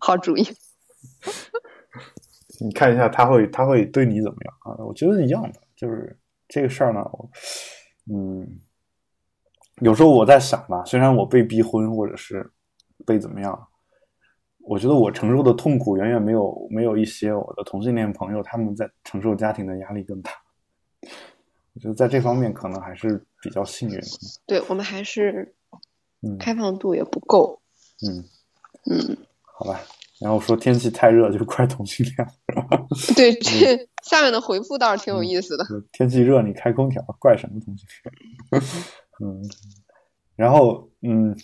[0.00, 0.44] 好主意，
[2.60, 4.84] 你看一下他会他会对你怎么样啊？
[4.84, 7.00] 我觉得一样的，就是这个事儿呢，
[8.12, 8.58] 嗯，
[9.80, 12.50] 有时候我在想吧，虽然我被逼婚或者是
[13.06, 13.68] 被怎么样，
[14.62, 20.30] 我觉得我承受的痛苦远远没有没有一些我的同性恋朋友他们在承受家庭的压力更大。
[21.72, 23.98] 我觉得在这方面可能还是比较幸运。
[24.44, 25.54] 对我们还是，
[26.38, 27.62] 开放度也不够。
[28.06, 28.24] 嗯
[28.90, 29.16] 嗯，
[29.60, 29.78] 好吧。
[30.18, 32.28] 然后说天气太热就怪同性恋。
[33.14, 35.64] 对， 这下面的回复倒是挺有意思的。
[35.92, 37.86] 天气热你开空调，怪什么同性
[38.50, 38.62] 恋？
[39.22, 39.42] 嗯，
[40.34, 41.36] 然后嗯，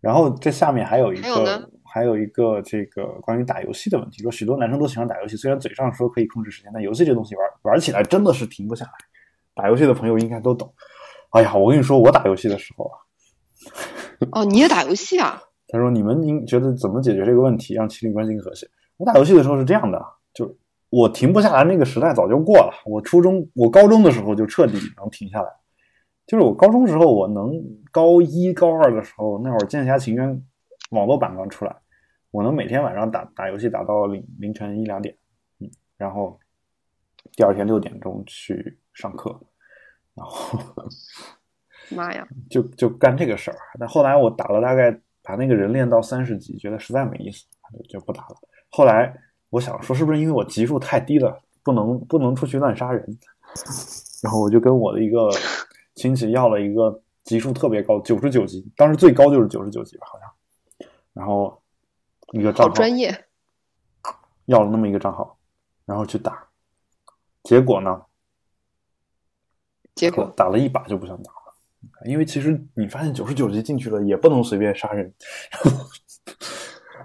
[0.00, 8.92] 然后这下面还有一个，还有一个这个关于打游戏的问题，说许多男生都喜欢打游戏，虽然嘴上说可以控制时间，但游戏这东西玩玩起来真的是停不下来。
[9.54, 10.72] 打游戏的朋友应该都懂。
[11.30, 12.96] 哎呀，我跟你说，我打游戏的时候啊，
[14.32, 15.42] 哦，你也打游戏啊？
[15.68, 20.00] 他说：“你们应觉得怎么解决这个问题，让情侣关系更和谐？”我打游戏的时候是这样的，
[20.32, 20.56] 就
[20.90, 22.72] 我停不下来，那个时代早就过了。
[22.84, 25.50] 我初中、我高中的时候就彻底能停下来。
[26.24, 27.52] 就是我高中时候，我能
[27.90, 30.30] 高一、高二的时候，那会儿《剑侠情缘》
[30.90, 31.76] 网络版刚出来，
[32.30, 35.16] 我能每天晚上打打游戏打到凌凌晨一两点，
[35.58, 36.38] 嗯，然后
[37.32, 39.36] 第二天六点钟去上课，
[40.14, 40.58] 然后
[41.90, 43.56] 妈呀，就就干这个事儿。
[43.80, 45.00] 但后来我打了大概。
[45.26, 48.36] 把那个人练到三十级，觉得实在没意思，就就不打了。
[48.70, 49.12] 后来
[49.50, 53.04] 我想说，是不是因为我级数太低了，不能不能出去乱杀人？
[54.22, 55.28] 然后我就跟我的一个
[55.96, 60.88] 亲戚要了一个级数特别高，九十九级，当时最高就是九十九级吧，好像。
[61.12, 61.60] 然后
[62.32, 63.24] 一个账号，专业，
[64.44, 65.36] 要了那么一个账号，
[65.84, 66.46] 然后去打，
[67.42, 68.02] 结果呢？
[69.96, 71.32] 结果打了一把就不想打。
[72.04, 75.12] 因为其实你发现九十九级进去了也不能随便杀人，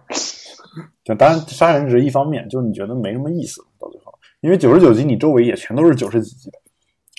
[1.03, 6.59] 就当然杀人只是一方面，就是你觉得没什么意思到最后，因为九十九级你周围也全都是九十几级的，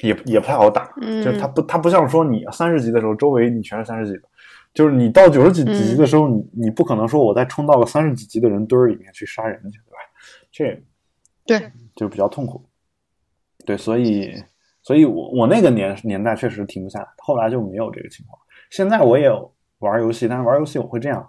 [0.02, 0.92] 也也不太好打。
[1.24, 4.22] 就他不他不像说你三十级的时候周围你全是三十级的，
[4.74, 9.98] 就是你到九十几级的时候你你不可能说我再冲到个三十几级的人堆儿里面去杀人去，对吧？
[10.50, 10.82] 这
[11.46, 12.64] 对就比较痛苦。
[13.64, 14.42] 对，所以。
[14.82, 18.38] 所以，我我那个年年代确实停不下来，后来就没有这个情况。
[18.70, 19.30] 现在我也
[19.78, 21.24] 玩游戏，但是玩游戏我会这样，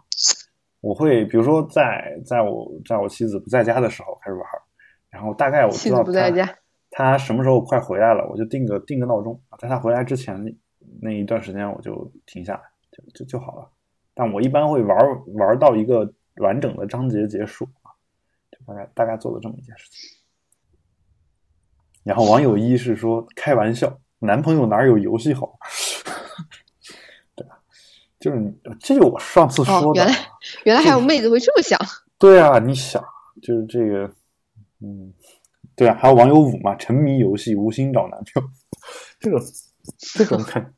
[0.81, 4.45] 我会比如说在在我在我妻子不在家的时候开始玩，
[5.09, 6.29] 然后大概我知道他
[6.89, 10.43] 他什么时候快回来了，我就定个定个闹钟，在他回来之前
[11.01, 13.69] 那一段时间我就停下来，就就就好了。
[14.15, 14.97] 但我一般会玩
[15.35, 17.89] 玩到一个完整的章节结束啊，
[18.51, 20.22] 就大概大概做了这么一件事情。
[22.03, 25.57] 然后网友一是说开玩笑，男朋友哪有游戏好？
[27.35, 27.57] 对吧？
[28.19, 30.15] 就是这就我上次说的，原来
[30.65, 31.79] 原来还有妹子会这么想。
[32.19, 33.03] 对啊，你想
[33.41, 34.09] 就是这个，
[34.81, 35.13] 嗯，
[35.75, 38.49] 对啊，还有网友五嘛，沉迷游戏无心找男朋友，
[39.19, 39.39] 这种
[39.97, 40.73] 这种看，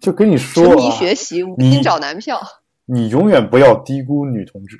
[0.00, 2.40] 就跟你说，沉迷学习无心找男票。
[2.88, 4.78] 你永远不要低估女同志，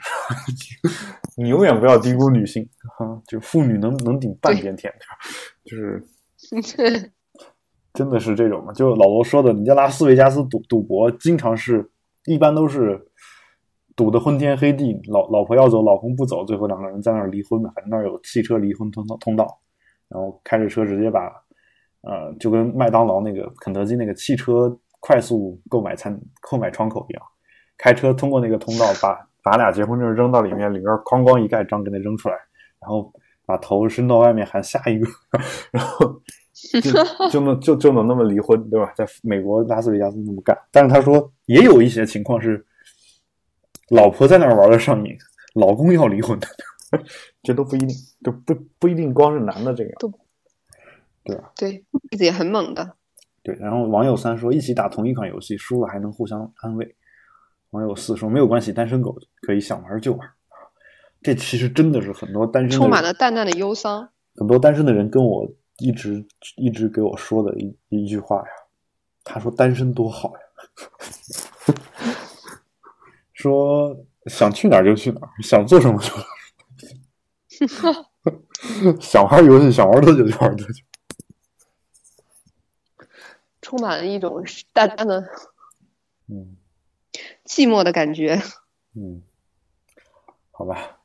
[1.36, 3.20] 你永远不要低估女性啊！
[3.26, 4.92] 就妇女能能顶半边天，
[5.64, 6.02] 就是，
[7.92, 8.72] 真的是这种嘛？
[8.72, 11.90] 就老罗说的，你在拉斯维加斯赌赌博，经常是
[12.26, 13.04] 一般都是
[13.96, 17.68] 赌的昏天黑地，老老婆要走，老公不走，最后两个人在那儿离婚的。
[17.74, 19.59] 反正那儿有汽车离婚通道通道，
[20.09, 21.26] 然后开着车直接把，
[22.02, 27.22] 呃，就跟麦当劳那个、肯德基那个汽车快速购买餐购买窗口一样。
[27.79, 32.35] 开车通过那个通道，把把俩结婚证扔到里面，里边哐咣一盖章，给它扔出来，
[32.81, 33.12] 然后
[33.45, 35.07] 把头伸到外面喊下一个，
[35.70, 36.20] 然后
[36.83, 38.93] 就就能就就能那么离婚，对吧？
[38.97, 42.64] 在美国拉斯维加斯那么干，但是他说也有一些情况是，
[43.91, 45.16] 老婆在那玩的上瘾，
[45.55, 46.49] 老公要离婚的，
[47.43, 47.89] 这都不一定，
[48.24, 49.91] 都不不一定光是男的这个，
[51.24, 51.53] 对吧？
[51.57, 52.97] 对，例子也很猛的。
[53.43, 56.97] 对，然后网友三说一起打同一款游戏，输了还能互相安慰。
[57.70, 60.28] 网友四说没有关系，单身狗可以想玩就玩。
[61.22, 64.08] 这其实真的是很多单身充满了淡淡的忧伤。
[64.36, 66.24] 很多单身的人跟我一直
[66.56, 68.48] 一直给我说的一一句话呀，
[69.24, 71.74] 他说单身多好呀，
[73.34, 73.96] 说
[74.26, 76.12] 想去哪儿就去哪儿，想做什么就，
[79.00, 80.84] 想玩游戏想玩多久就玩多久，
[83.62, 85.26] 充满了一种淡淡的
[86.28, 86.56] 嗯。
[87.47, 88.38] 寂寞的感觉。
[88.94, 89.22] 嗯，
[90.51, 90.99] 好吧。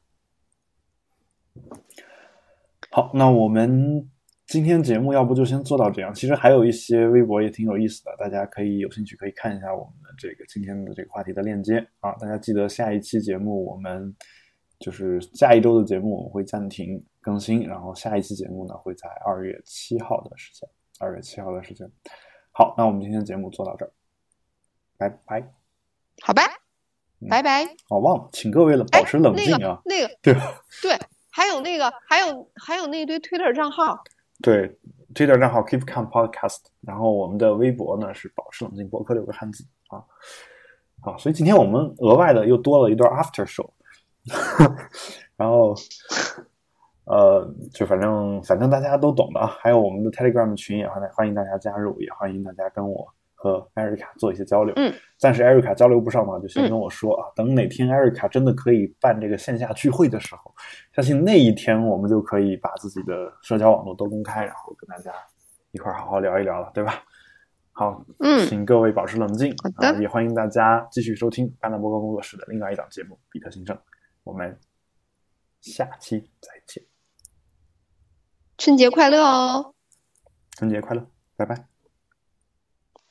[2.90, 4.10] 好，那我们
[4.48, 6.14] 今天节目要不就先做到这样。
[6.14, 12.12] 其实还有一些微博也挺有意思的，大家可以有兴趣可以看一下我们的这个今天的这个话题的链接啊。
[12.14, 14.14] 大家记得下一期节目我们
[14.78, 17.66] 就是下一周的节目我们会暂停更新。
[17.66, 20.68] 然后下一期节目呢会在二月七号的时间，
[21.00, 21.90] 二月七号的时间。
[22.52, 23.92] 好，那我们今天节目做到这儿，
[24.98, 25.61] 拜拜。
[26.24, 26.44] 好吧，
[27.30, 27.66] 拜拜。
[27.90, 29.82] 哦，忘了，请各位了保持冷静啊。
[29.86, 30.34] 那个， 对
[30.82, 31.00] 对，
[31.32, 33.98] 还有那个，还有还有那堆 Twitter 账号。
[34.42, 34.78] 对
[35.16, 40.04] ，Twitter 账号 Keep Calm Podcast，然后我们的微博呢是保持冷静博客六个汉字啊。
[41.02, 43.72] 好，所以今天我们额外的又多了一段 After Show，
[45.36, 45.74] 然后
[47.06, 49.48] 呃，就反正反正大家都懂的啊。
[49.60, 53.12] 还有我们的 Telegram 群也欢欢迎大家加入，也欢迎大家跟我。
[53.42, 60.54] 和艾瑞卡做一些交流，嗯，暂时艾瑞卡交流不上嘛，就先跟我说啊，等哪天艾瑞卡真的可以办这个线下聚会的时候，
[60.94, 65.12] 相信那一天我们就可以把自己的社交网络都公开，然后跟大家
[65.72, 67.04] 一块好好聊一聊了，对吧？
[67.72, 73.76] 好，嗯，请各位保持冷静，好的，也欢迎大家继续收听班纳波哥工作室的另外一档节目《比特新政》，
[74.24, 74.56] 我们
[75.62, 76.84] 下期再见，
[78.60, 79.74] 春节快乐哦，
[80.58, 81.71] 春节快乐，拜拜。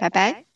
[0.01, 0.50] 拜拜。